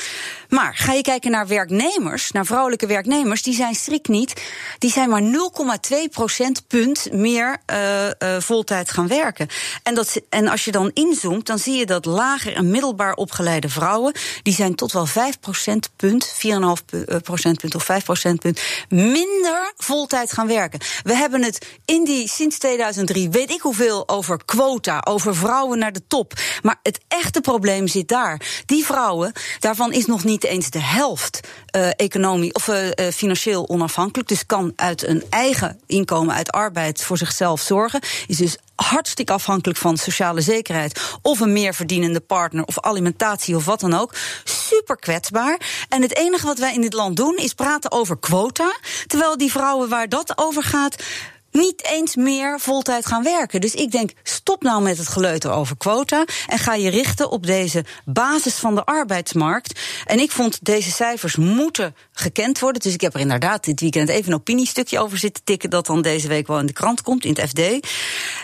Maar 0.49 0.75
ga 0.75 0.93
je 0.93 1.01
kijken 1.01 1.31
naar 1.31 1.47
werknemers, 1.47 2.31
naar 2.31 2.45
vrouwelijke 2.45 2.87
werknemers, 2.87 3.43
die 3.43 3.53
zijn 3.53 3.75
strikt 3.75 4.07
niet. 4.07 4.41
Die 4.77 4.91
zijn 4.91 5.09
maar 5.09 5.21
0,2 5.21 5.97
procentpunt 6.11 7.11
meer 7.11 7.57
uh, 7.71 8.05
uh, 8.05 8.39
voltijd 8.39 8.91
gaan 8.91 9.07
werken. 9.07 9.47
En, 9.83 9.95
dat, 9.95 10.21
en 10.29 10.47
als 10.47 10.65
je 10.65 10.71
dan 10.71 10.91
inzoomt, 10.93 11.45
dan 11.45 11.59
zie 11.59 11.77
je 11.77 11.85
dat 11.85 12.05
lager 12.05 12.55
en 12.55 12.69
middelbaar 12.69 13.13
opgeleide 13.13 13.69
vrouwen, 13.69 14.13
die 14.43 14.53
zijn 14.53 14.75
tot 14.75 14.91
wel 14.91 15.05
5 15.05 15.39
procentpunt, 15.39 16.35
4,5 16.35 17.21
procentpunt 17.21 17.75
of 17.75 17.83
5 17.83 18.03
procentpunt 18.03 18.61
minder 18.95 19.73
voltijd 19.77 20.31
gaan 20.31 20.47
werken. 20.47 20.79
We 21.03 21.15
hebben 21.15 21.43
het 21.43 21.79
in 21.85 22.03
die 22.03 22.27
sinds 22.27 22.57
2003 22.57 23.29
weet 23.29 23.51
ik 23.51 23.61
hoeveel 23.61 24.09
over 24.09 24.45
quota, 24.45 25.01
over 25.07 25.35
vrouwen 25.35 25.79
naar 25.79 25.93
de 25.93 26.07
top. 26.07 26.33
Maar 26.61 26.79
het 26.83 26.99
echte 27.07 27.41
probleem 27.41 27.87
zit 27.87 28.07
daar. 28.07 28.63
Die 28.65 28.85
vrouwen, 28.85 29.31
daarvan 29.59 29.93
is 29.93 30.05
nog 30.05 30.23
niet 30.23 30.43
eens 30.43 30.69
de 30.69 30.81
helft 30.81 31.39
uh, 31.75 31.87
economie 31.95 32.53
of 32.53 32.67
uh, 32.67 32.89
financieel 33.11 33.69
onafhankelijk. 33.69 34.29
Dus 34.29 34.45
kan 34.45 34.73
uit 34.75 35.07
een 35.07 35.23
eigen 35.29 35.79
inkomen 35.85 36.35
uit 36.35 36.51
arbeid 36.51 37.03
voor 37.03 37.17
zichzelf 37.17 37.61
zorgen. 37.61 38.01
Is 38.27 38.37
dus 38.37 38.57
hartstikke 38.75 39.33
afhankelijk 39.33 39.79
van 39.79 39.97
sociale 39.97 40.41
zekerheid. 40.41 41.17
Of 41.21 41.39
een 41.39 41.53
meer 41.53 41.73
verdienende 41.73 42.19
partner, 42.19 42.65
of 42.65 42.79
alimentatie 42.79 43.55
of 43.55 43.65
wat 43.65 43.79
dan 43.79 43.93
ook. 43.93 44.13
Super 44.43 44.95
kwetsbaar. 44.97 45.85
En 45.89 46.01
het 46.01 46.15
enige 46.15 46.45
wat 46.45 46.59
wij 46.59 46.73
in 46.73 46.81
dit 46.81 46.93
land 46.93 47.15
doen 47.15 47.35
is 47.35 47.53
praten 47.53 47.91
over 47.91 48.17
quota. 48.17 48.75
Terwijl 49.07 49.37
die 49.37 49.51
vrouwen 49.51 49.89
waar 49.89 50.09
dat 50.09 50.37
over 50.37 50.63
gaat 50.63 51.03
niet 51.55 51.83
eens 51.85 52.15
meer 52.15 52.59
voltijd 52.59 53.05
gaan 53.05 53.23
werken. 53.23 53.61
Dus 53.61 53.73
ik 53.73 53.91
denk, 53.91 54.11
stop 54.23 54.63
nou 54.63 54.81
met 54.81 54.97
het 54.97 55.07
geleuter 55.07 55.51
over 55.51 55.77
quota 55.77 56.25
en 56.47 56.59
ga 56.59 56.73
je 56.73 56.89
richten 56.89 57.29
op 57.29 57.45
deze 57.45 57.85
basis 58.05 58.55
van 58.55 58.75
de 58.75 58.85
arbeidsmarkt. 58.85 59.79
En 60.05 60.19
ik 60.19 60.31
vond 60.31 60.65
deze 60.65 60.91
cijfers 60.91 61.35
moeten 61.35 61.95
gekend 62.11 62.59
worden. 62.59 62.81
Dus 62.81 62.93
ik 62.93 63.01
heb 63.01 63.13
er 63.13 63.19
inderdaad 63.19 63.63
dit 63.63 63.79
weekend 63.79 64.09
even 64.09 64.31
een 64.31 64.37
opiniestukje 64.37 64.99
over 64.99 65.17
zitten 65.17 65.43
tikken 65.43 65.69
dat 65.69 65.85
dan 65.85 66.01
deze 66.01 66.27
week 66.27 66.47
wel 66.47 66.59
in 66.59 66.65
de 66.65 66.73
krant 66.73 67.01
komt, 67.01 67.25
in 67.25 67.35
het 67.39 67.49
FD. 67.49 67.87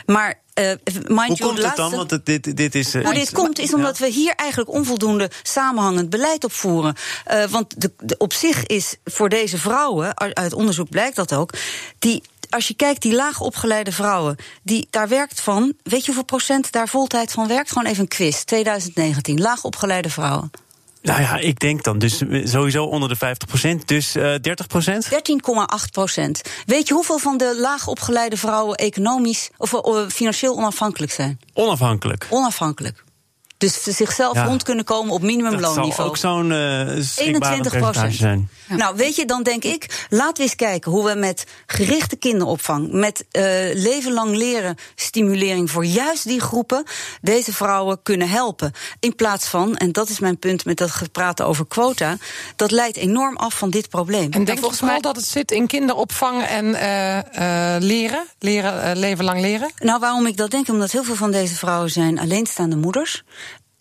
Maar 0.06 0.39
uh, 0.60 0.71
mind 1.08 1.28
Hoe 1.28 1.38
you, 1.38 1.50
komt 1.50 1.63
het 1.63 1.76
dan? 1.76 1.91
Want 1.91 2.26
dit, 2.26 2.58
dit 2.58 2.76
is. 2.76 2.95
Uh, 2.95 3.04
nou, 3.04 3.15
dit 3.15 3.32
komt 3.32 3.60
is 3.60 3.74
omdat 3.74 3.97
ja. 3.97 4.06
we 4.06 4.12
hier 4.12 4.34
eigenlijk 4.36 4.69
onvoldoende 4.69 5.30
samenhangend 5.43 6.10
beleid 6.10 6.43
opvoeren. 6.43 6.95
Uh, 7.32 7.43
want 7.45 7.82
de, 7.82 7.91
de, 7.97 8.15
op 8.17 8.34
zich 8.34 8.65
is 8.65 8.95
voor 9.06 9.30
deze 9.30 9.58
vrouwen, 9.58 10.17
uit 10.17 10.54
onderzoek 10.54 10.89
blijkt 10.89 11.15
dat 11.15 11.34
ook, 11.34 11.54
die 12.00 12.24
als 12.52 12.68
je 12.68 12.74
kijkt, 12.74 13.02
die 13.02 13.14
laag 13.14 13.40
opgeleide 13.40 13.92
vrouwen, 13.92 14.36
die, 14.64 14.88
daar 14.90 15.08
werkt 15.08 15.42
van, 15.42 15.74
weet 15.84 16.00
je 16.00 16.06
hoeveel 16.06 16.24
procent 16.24 16.72
daar 16.72 16.88
voltijd 16.88 17.32
van 17.32 17.48
werkt? 17.48 17.72
Gewoon 17.72 17.88
even 17.88 18.02
een 18.02 18.08
quiz, 18.08 18.44
2019, 18.44 19.42
laag 19.42 19.64
opgeleide 19.64 20.10
vrouwen. 20.10 20.52
Nou 21.02 21.22
ja, 21.22 21.38
ik 21.38 21.60
denk 21.60 21.84
dan 21.84 22.00
dus 22.00 22.24
sowieso 22.44 22.84
onder 22.84 23.10
de 23.10 23.36
50% 23.82 23.86
dus 23.86 24.16
uh, 24.16 24.34
30% 24.34 24.34
13,8% 24.34 24.42
Weet 26.66 26.88
je 26.88 26.94
hoeveel 26.94 27.18
van 27.18 27.38
de 27.38 27.58
laag 27.60 27.88
opgeleide 27.88 28.38
vrouwen 28.38 28.76
economisch 28.76 29.50
of 29.58 29.74
uh, 29.74 30.08
financieel 30.08 30.58
onafhankelijk 30.58 31.12
zijn? 31.12 31.40
Onafhankelijk. 31.54 32.28
Onafhankelijk. 32.30 33.04
Dus 33.62 33.84
zichzelf 33.84 34.36
ja. 34.36 34.43
rond 34.43 34.63
kunnen 34.63 34.86
komen 34.86 35.13
op 35.13 35.21
minimumloonniveau. 35.21 35.88
Dat 35.88 35.95
zal 35.95 36.06
ook 36.06 36.17
zo'n 36.17 36.52
uh, 36.52 37.06
21 37.15 37.78
procent 37.78 38.15
zijn. 38.15 38.50
Ja. 38.69 38.76
Nou, 38.76 38.95
weet 38.95 39.15
je, 39.15 39.26
dan 39.26 39.43
denk 39.43 39.63
ik, 39.63 40.06
laten 40.10 40.36
we 40.36 40.41
eens 40.41 40.56
kijken 40.56 40.91
hoe 40.91 41.06
we 41.06 41.15
met 41.15 41.45
gerichte 41.65 42.15
kinderopvang, 42.15 42.91
met 42.91 43.26
uh, 43.32 43.43
leven 43.74 44.13
lang 44.13 44.36
leren 44.36 44.76
stimulering 44.95 45.71
voor 45.71 45.86
juist 45.86 46.24
die 46.24 46.39
groepen, 46.39 46.84
deze 47.21 47.54
vrouwen 47.54 48.00
kunnen 48.04 48.30
helpen. 48.30 48.71
In 49.00 49.15
plaats 49.15 49.47
van, 49.47 49.78
en 49.78 49.91
dat 49.91 50.10
is 50.10 50.19
mijn 50.19 50.39
punt 50.39 50.65
met 50.65 50.78
dat 50.78 51.12
praten 51.12 51.45
over 51.45 51.67
quota, 51.67 52.17
dat 52.56 52.71
leidt 52.71 52.97
enorm 52.97 53.36
af 53.36 53.58
van 53.58 53.69
dit 53.69 53.89
probleem. 53.89 54.32
En 54.32 54.43
denk 54.43 54.60
je 54.60 54.65
vooral 54.65 54.88
mij... 54.88 55.00
dat 55.00 55.15
het 55.15 55.26
zit 55.26 55.52
in 55.52 55.67
kinderopvang 55.67 56.43
en 56.43 56.65
uh, 56.65 57.15
uh, 57.15 57.76
leren, 57.80 58.26
leren 58.39 58.97
leven 58.97 59.26
lang 59.26 59.41
leren? 59.41 59.71
Nou, 59.78 60.00
waarom 60.00 60.26
ik 60.26 60.38
dat 60.38 60.52
denk? 60.52 60.69
Omdat 60.69 60.91
heel 60.91 61.04
veel 61.04 61.15
van 61.15 61.32
deze 61.32 61.56
vrouwen 61.56 61.89
zijn 61.89 62.19
alleenstaande 62.19 62.76
moeders. 62.76 63.24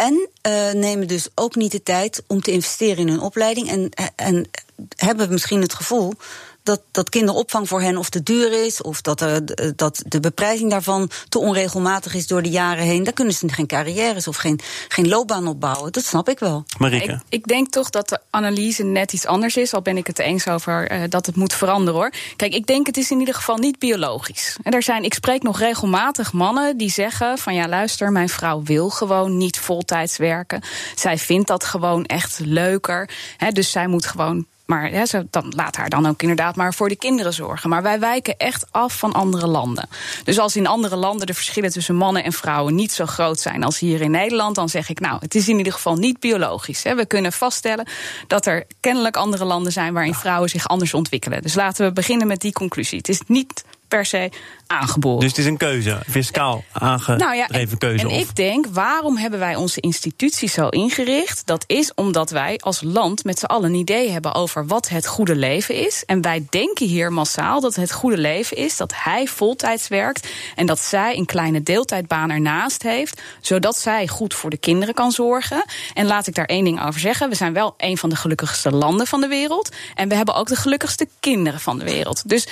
En 0.00 0.28
uh, 0.46 0.72
nemen 0.72 1.08
dus 1.08 1.28
ook 1.34 1.54
niet 1.54 1.72
de 1.72 1.82
tijd 1.82 2.22
om 2.26 2.40
te 2.40 2.50
investeren 2.50 2.96
in 2.96 3.08
hun 3.08 3.20
opleiding. 3.20 3.68
En, 3.68 3.90
en 4.16 4.50
hebben 4.96 5.30
misschien 5.30 5.60
het 5.60 5.74
gevoel 5.74 6.12
dat, 6.62 6.82
dat 6.90 7.08
kinderopvang 7.08 7.68
voor 7.68 7.80
hen 7.80 7.96
of 7.96 8.08
te 8.08 8.22
duur 8.22 8.64
is, 8.64 8.82
of 8.82 9.00
dat, 9.00 9.20
er, 9.20 9.42
dat 9.76 10.02
de 10.06 10.20
beprijzing 10.20 10.70
daarvan 10.70 11.10
te 11.28 11.38
onregelmatig 11.38 12.14
is 12.14 12.26
door 12.26 12.42
de 12.42 12.50
jaren 12.50 12.84
heen. 12.84 13.04
Daar 13.04 13.12
kunnen 13.12 13.34
ze 13.34 13.48
geen 13.48 13.66
carrières 13.66 14.28
of 14.28 14.36
geen, 14.36 14.60
geen 14.88 15.08
loopbaan 15.08 15.46
opbouwen. 15.46 15.92
Dat 15.92 16.04
snap 16.04 16.28
ik 16.28 16.38
wel. 16.38 16.64
Marike. 16.78 17.12
Ik, 17.12 17.20
ik, 17.28 17.46
denk 17.46 17.70
toch 17.70 17.90
dat 17.90 18.08
de 18.08 18.18
analyse 18.30 18.82
net 18.82 19.12
iets 19.12 19.26
anders 19.26 19.56
is, 19.56 19.74
al 19.74 19.82
ben 19.82 19.96
ik 19.96 20.06
het 20.06 20.18
eens 20.18 20.48
over 20.48 20.92
uh, 20.92 21.02
dat 21.08 21.26
het 21.26 21.36
moet 21.36 21.52
veranderen 21.52 22.00
hoor. 22.00 22.12
Kijk, 22.36 22.54
ik 22.54 22.66
denk 22.66 22.86
het 22.86 22.96
is 22.96 23.10
in 23.10 23.18
ieder 23.18 23.34
geval 23.34 23.56
niet 23.56 23.78
biologisch. 23.78 24.56
En 24.62 24.72
er 24.72 24.82
zijn, 24.82 25.04
ik 25.04 25.14
spreek 25.14 25.42
nog 25.42 25.58
regelmatig 25.58 26.32
mannen 26.32 26.76
die 26.76 26.90
zeggen: 26.90 27.38
van 27.38 27.54
ja, 27.54 27.68
luister, 27.68 28.12
mijn 28.12 28.28
vrouw 28.28 28.62
wil 28.62 28.90
gewoon 28.90 29.36
niet 29.36 29.58
voltijds 29.58 30.16
werken. 30.16 30.62
Zij 30.94 31.18
vindt 31.18 31.48
dat 31.48 31.64
gewoon 31.64 32.04
echt 32.04 32.38
leuker. 32.38 33.10
Hè, 33.36 33.50
dus 33.50 33.70
zij 33.70 33.86
moet 33.86 34.06
gewoon 34.06 34.46
maar 34.70 35.06
ze, 35.06 35.26
dan 35.30 35.52
laat 35.56 35.76
haar 35.76 35.88
dan 35.88 36.06
ook 36.06 36.22
inderdaad 36.22 36.56
maar 36.56 36.74
voor 36.74 36.88
de 36.88 36.96
kinderen 36.96 37.32
zorgen. 37.32 37.70
Maar 37.70 37.82
wij 37.82 38.00
wijken 38.00 38.36
echt 38.36 38.66
af 38.70 38.98
van 38.98 39.12
andere 39.12 39.46
landen. 39.46 39.88
Dus 40.24 40.38
als 40.38 40.56
in 40.56 40.66
andere 40.66 40.96
landen 40.96 41.26
de 41.26 41.34
verschillen 41.34 41.70
tussen 41.70 41.94
mannen 41.94 42.24
en 42.24 42.32
vrouwen 42.32 42.74
niet 42.74 42.92
zo 42.92 43.06
groot 43.06 43.40
zijn 43.40 43.64
als 43.64 43.78
hier 43.78 44.00
in 44.00 44.10
Nederland, 44.10 44.54
dan 44.54 44.68
zeg 44.68 44.88
ik 44.88 45.00
nou, 45.00 45.16
het 45.20 45.34
is 45.34 45.48
in 45.48 45.58
ieder 45.58 45.72
geval 45.72 45.96
niet 45.96 46.20
biologisch. 46.20 46.82
Hè. 46.82 46.94
We 46.94 47.06
kunnen 47.06 47.32
vaststellen 47.32 47.86
dat 48.26 48.46
er 48.46 48.66
kennelijk 48.80 49.16
andere 49.16 49.44
landen 49.44 49.72
zijn 49.72 49.92
waarin 49.92 50.14
vrouwen 50.14 50.48
zich 50.48 50.68
anders 50.68 50.94
ontwikkelen. 50.94 51.42
Dus 51.42 51.54
laten 51.54 51.86
we 51.86 51.92
beginnen 51.92 52.26
met 52.26 52.40
die 52.40 52.52
conclusie. 52.52 52.98
Het 52.98 53.08
is 53.08 53.20
niet 53.26 53.64
per 53.88 54.04
se 54.04 54.30
aangeboren. 54.70 55.20
Dus 55.20 55.28
het 55.28 55.38
is 55.38 55.46
een 55.46 55.56
keuze, 55.56 55.98
fiscaal 56.08 56.64
aangedreven 56.72 57.26
nou 57.26 57.36
ja, 57.36 57.46
en, 57.48 57.78
keuze. 57.78 58.08
En 58.08 58.10
ik 58.10 58.36
denk, 58.36 58.66
waarom 58.66 59.16
hebben 59.16 59.38
wij 59.38 59.56
onze 59.56 59.80
instituties 59.80 60.52
zo 60.52 60.68
ingericht? 60.68 61.46
Dat 61.46 61.64
is 61.66 61.94
omdat 61.94 62.30
wij 62.30 62.58
als 62.58 62.82
land 62.82 63.24
met 63.24 63.38
z'n 63.38 63.44
allen 63.44 63.68
een 63.70 63.78
idee 63.78 64.10
hebben 64.10 64.34
over 64.34 64.66
wat 64.66 64.88
het 64.88 65.06
goede 65.06 65.36
leven 65.36 65.74
is. 65.74 66.04
En 66.06 66.20
wij 66.20 66.46
denken 66.50 66.86
hier 66.86 67.12
massaal 67.12 67.60
dat 67.60 67.74
het 67.74 67.92
goede 67.92 68.18
leven 68.18 68.56
is 68.56 68.76
dat 68.76 68.92
hij 68.96 69.26
voltijds 69.26 69.88
werkt 69.88 70.28
en 70.54 70.66
dat 70.66 70.78
zij 70.78 71.16
een 71.16 71.26
kleine 71.26 71.62
deeltijdbaan 71.62 72.30
ernaast 72.30 72.82
heeft, 72.82 73.22
zodat 73.40 73.76
zij 73.76 74.08
goed 74.08 74.34
voor 74.34 74.50
de 74.50 74.56
kinderen 74.56 74.94
kan 74.94 75.12
zorgen. 75.12 75.64
En 75.94 76.06
laat 76.06 76.26
ik 76.26 76.34
daar 76.34 76.44
één 76.44 76.64
ding 76.64 76.84
over 76.86 77.00
zeggen: 77.00 77.28
we 77.28 77.34
zijn 77.34 77.52
wel 77.52 77.74
een 77.76 77.98
van 77.98 78.08
de 78.08 78.16
gelukkigste 78.16 78.70
landen 78.70 79.06
van 79.06 79.20
de 79.20 79.28
wereld 79.28 79.74
en 79.94 80.08
we 80.08 80.14
hebben 80.14 80.34
ook 80.34 80.48
de 80.48 80.56
gelukkigste 80.56 81.08
kinderen 81.20 81.60
van 81.60 81.78
de 81.78 81.84
wereld. 81.84 82.28
Dus 82.28 82.48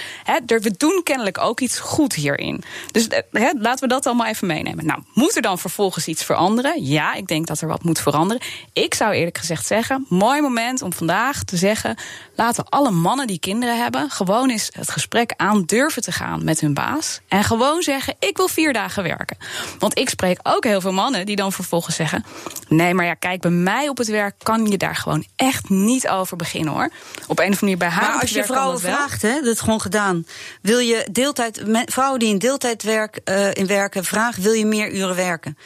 we 0.46 0.74
doen 0.76 1.00
kennelijk 1.04 1.38
ook 1.38 1.60
iets 1.60 1.78
hierin. 2.14 2.62
Dus 2.90 3.08
eh, 3.08 3.22
laten 3.58 3.80
we 3.80 3.94
dat 3.94 4.06
allemaal 4.06 4.26
even 4.26 4.46
meenemen. 4.46 4.86
Nou, 4.86 5.02
moet 5.14 5.36
er 5.36 5.42
dan 5.42 5.58
vervolgens 5.58 6.06
iets 6.06 6.24
veranderen? 6.24 6.84
Ja, 6.84 7.14
ik 7.14 7.26
denk 7.26 7.46
dat 7.46 7.60
er 7.60 7.68
wat 7.68 7.82
moet 7.82 8.00
veranderen. 8.00 8.42
Ik 8.72 8.94
zou 8.94 9.12
eerlijk 9.12 9.38
gezegd 9.38 9.66
zeggen: 9.66 10.06
mooi 10.08 10.40
moment 10.40 10.82
om 10.82 10.92
vandaag 10.92 11.42
te 11.42 11.56
zeggen. 11.56 11.96
Laten 12.34 12.68
alle 12.68 12.90
mannen 12.90 13.26
die 13.26 13.38
kinderen 13.38 13.82
hebben 13.82 14.10
gewoon 14.10 14.50
eens 14.50 14.70
het 14.72 14.90
gesprek 14.90 15.32
aan 15.36 15.62
durven 15.64 16.02
te 16.02 16.12
gaan 16.12 16.44
met 16.44 16.60
hun 16.60 16.74
baas. 16.74 17.20
En 17.28 17.44
gewoon 17.44 17.82
zeggen: 17.82 18.14
ik 18.18 18.36
wil 18.36 18.48
vier 18.48 18.72
dagen 18.72 19.02
werken. 19.02 19.36
Want 19.78 19.98
ik 19.98 20.08
spreek 20.08 20.38
ook 20.42 20.64
heel 20.64 20.80
veel 20.80 20.92
mannen 20.92 21.26
die 21.26 21.36
dan 21.36 21.52
vervolgens 21.52 21.96
zeggen: 21.96 22.24
nee, 22.68 22.94
maar 22.94 23.04
ja, 23.04 23.14
kijk, 23.14 23.40
bij 23.40 23.50
mij 23.50 23.88
op 23.88 23.98
het 23.98 24.08
werk 24.08 24.34
kan 24.42 24.66
je 24.66 24.76
daar 24.76 24.96
gewoon 24.96 25.24
echt 25.36 25.68
niet 25.68 26.08
over 26.08 26.36
beginnen 26.36 26.72
hoor. 26.72 26.90
Op 27.26 27.38
een 27.38 27.52
of 27.52 27.60
andere 27.60 27.60
manier 27.60 27.76
bij 27.78 27.88
haar. 27.88 28.12
Maar 28.12 28.20
als 28.20 28.30
je 28.30 28.44
vrouwen 28.44 28.80
vraagt, 28.80 29.22
hè, 29.22 29.34
dat 29.34 29.54
is 29.54 29.60
gewoon 29.60 29.80
gedaan. 29.80 30.26
Wil 30.62 30.78
je 30.78 31.08
deeltijd 31.10 31.66
vrouwen 31.98 32.18
die 32.18 32.28
in 32.28 32.38
deeltijd 32.38 32.82
werk, 32.82 33.20
uh, 33.24 33.54
in 33.54 33.66
werken 33.66 34.04
vragen: 34.04 34.42
wil 34.42 34.52
je 34.52 34.66
meer 34.66 34.92
uren 34.92 35.16
werken? 35.16 35.58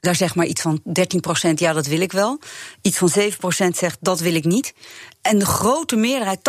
Daar 0.00 0.14
zeg 0.14 0.34
maar 0.34 0.46
iets 0.46 0.60
van 0.60 0.82
13% 1.48 1.52
ja, 1.54 1.72
dat 1.72 1.86
wil 1.86 2.00
ik 2.00 2.12
wel. 2.12 2.38
Iets 2.80 2.98
van 2.98 3.10
7% 3.10 3.24
zegt, 3.76 3.96
dat 4.00 4.20
wil 4.20 4.34
ik 4.34 4.44
niet. 4.44 4.74
En 5.20 5.38
de 5.38 5.46
grote 5.46 5.96
meerderheid, 5.96 6.40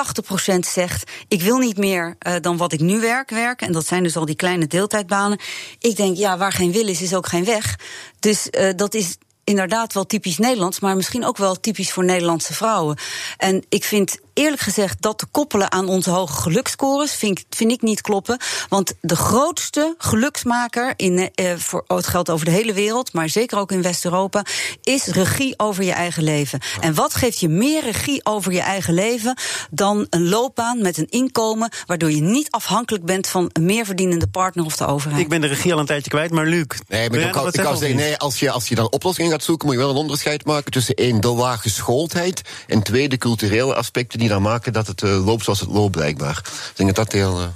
80% 0.53 0.59
zegt, 0.59 1.11
ik 1.27 1.41
wil 1.41 1.57
niet 1.57 1.77
meer 1.77 2.15
uh, 2.27 2.35
dan 2.41 2.57
wat 2.57 2.73
ik 2.73 2.79
nu 2.79 2.99
werk, 2.99 3.29
werken. 3.29 3.67
En 3.67 3.73
dat 3.73 3.87
zijn 3.87 4.03
dus 4.03 4.15
al 4.15 4.25
die 4.25 4.35
kleine 4.35 4.67
deeltijdbanen. 4.67 5.39
Ik 5.79 5.95
denk, 5.95 6.17
ja, 6.17 6.37
waar 6.37 6.51
geen 6.51 6.71
wil 6.71 6.87
is, 6.87 7.01
is 7.01 7.15
ook 7.15 7.27
geen 7.27 7.45
weg. 7.45 7.79
Dus 8.19 8.47
uh, 8.51 8.69
dat 8.75 8.93
is 8.93 9.17
inderdaad 9.43 9.93
wel 9.93 10.05
typisch 10.05 10.37
Nederlands, 10.37 10.79
maar 10.79 10.95
misschien 10.95 11.25
ook 11.25 11.37
wel 11.37 11.59
typisch 11.59 11.91
voor 11.91 12.03
Nederlandse 12.03 12.53
vrouwen. 12.53 12.97
En 13.37 13.63
ik 13.69 13.83
vind 13.83 14.17
eerlijk 14.33 14.61
gezegd 14.61 15.01
dat 15.01 15.17
te 15.17 15.25
koppelen 15.31 15.71
aan 15.71 15.87
onze 15.87 16.09
hoge 16.09 16.41
geluksscores 16.41 17.13
vind, 17.13 17.43
vind 17.49 17.71
ik 17.71 17.81
niet 17.81 18.01
kloppen. 18.01 18.37
Want 18.69 18.93
de 19.01 19.15
grootste 19.15 19.95
geluksmaker, 19.97 20.93
in, 20.95 21.31
eh, 21.35 21.55
voor, 21.57 21.83
oh, 21.87 21.97
het 21.97 22.07
geldt 22.07 22.29
over 22.29 22.45
de 22.45 22.51
hele 22.51 22.73
wereld, 22.73 23.13
maar 23.13 23.29
zeker 23.29 23.57
ook 23.57 23.71
in 23.71 23.81
West-Europa, 23.81 24.45
is 24.83 25.05
regie 25.05 25.53
over 25.59 25.83
je 25.83 25.91
eigen 25.91 26.23
leven. 26.23 26.59
En 26.79 26.93
wat 26.93 27.15
geeft 27.15 27.39
je 27.39 27.49
meer 27.49 27.83
regie 27.83 28.25
over 28.25 28.51
je 28.51 28.61
eigen 28.61 28.93
leven 28.93 29.37
dan 29.71 30.07
een 30.09 30.29
loopbaan 30.29 30.81
met 30.81 30.97
een 30.97 31.09
inkomen, 31.09 31.71
waardoor 31.85 32.11
je 32.11 32.21
niet 32.21 32.51
afhankelijk 32.51 33.05
bent 33.05 33.27
van 33.27 33.49
een 33.53 33.65
meerverdienende 33.65 34.27
partner 34.27 34.65
of 34.65 34.75
de 34.75 34.85
overheid? 34.85 35.21
Ik 35.21 35.29
ben 35.29 35.41
de 35.41 35.47
regie 35.47 35.73
al 35.73 35.79
een 35.79 35.85
tijdje 35.85 36.09
kwijt, 36.09 36.31
maar 36.31 36.45
Luc. 36.45 36.65
Nee, 36.87 37.09
maar 37.09 37.19
ik 37.19 37.31
kan, 37.31 37.47
ik 37.47 37.53
kan 37.53 37.77
zeggen, 37.77 37.97
nee, 37.97 38.17
als 38.17 38.39
je, 38.39 38.51
als 38.51 38.67
je 38.67 38.75
dan 38.75 38.91
oplossingen 38.91 39.31
gaat 39.31 39.43
zoeken, 39.43 39.67
moet 39.67 39.75
je 39.75 39.81
wel 39.81 39.91
een 39.91 39.95
onderscheid 39.95 40.45
maken 40.45 40.71
tussen 40.71 40.95
één, 40.95 41.21
de 41.21 41.27
lage 41.27 41.61
geschooldheid 41.61 42.41
en 42.67 42.83
twee, 42.83 43.09
de 43.09 43.17
culturele 43.17 43.75
aspecten 43.75 44.19
die 44.23 44.31
dan 44.31 44.41
maken 44.41 44.73
dat 44.73 44.87
het 44.87 45.01
uh, 45.01 45.25
loopt 45.25 45.43
zoals 45.43 45.59
het 45.59 45.69
loopt, 45.69 45.91
blijkbaar. 45.91 46.37
Ik 46.37 46.71
denk 46.75 46.95
dat 46.95 47.05
dat 47.05 47.13
heel 47.13 47.41
uh, 47.41 47.47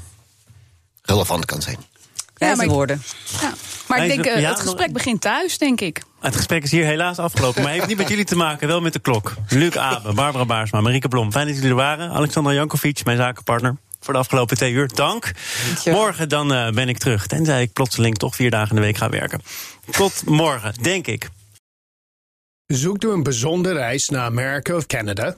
relevant 1.01 1.45
kan 1.45 1.61
zijn. 1.61 1.77
Ja, 2.35 2.55
maar 2.55 2.67
woorden. 2.67 3.03
Ja, 3.41 3.53
maar 3.87 4.05
ik 4.05 4.23
denk, 4.23 4.37
uh, 4.37 4.49
het 4.49 4.59
gesprek 4.59 4.93
begint 4.93 5.21
thuis, 5.21 5.57
denk 5.57 5.81
ik. 5.81 6.03
Het 6.19 6.35
gesprek 6.35 6.63
is 6.63 6.71
hier 6.71 6.85
helaas 6.85 7.19
afgelopen, 7.19 7.63
maar 7.63 7.71
heeft 7.71 7.87
niet 7.87 7.97
met 7.97 8.07
jullie 8.07 8.25
te 8.25 8.35
maken, 8.35 8.67
wel 8.67 8.81
met 8.81 8.93
de 8.93 8.99
klok. 8.99 9.33
Luc 9.49 9.75
Abe, 9.75 10.13
Barbara 10.13 10.45
Baarsma, 10.45 10.81
Marieke 10.81 11.07
Blom. 11.07 11.31
Fijn 11.31 11.45
dat 11.45 11.55
jullie 11.55 11.69
er 11.69 11.75
waren. 11.75 12.11
Alexander 12.11 12.53
Jankovic, 12.53 13.05
mijn 13.05 13.17
zakenpartner 13.17 13.75
voor 13.99 14.13
de 14.13 14.19
afgelopen 14.19 14.57
twee 14.57 14.71
uur. 14.71 14.89
Dank. 14.93 15.31
Morgen 15.85 16.29
dan 16.29 16.53
uh, 16.53 16.69
ben 16.69 16.89
ik 16.89 16.97
terug, 16.97 17.27
tenzij 17.27 17.61
ik 17.61 17.73
plotseling 17.73 18.17
toch 18.17 18.35
vier 18.35 18.49
dagen 18.49 18.69
in 18.69 18.75
de 18.75 18.81
week 18.81 18.97
ga 18.97 19.09
werken. 19.09 19.41
Tot 19.91 20.25
morgen, 20.25 20.73
denk 20.81 21.07
ik. 21.07 21.29
Zoekt 22.65 23.03
u 23.03 23.09
een 23.09 23.23
bijzondere 23.23 23.75
reis 23.75 24.09
naar 24.09 24.23
Amerika 24.23 24.75
of 24.75 24.85
Canada? 24.85 25.37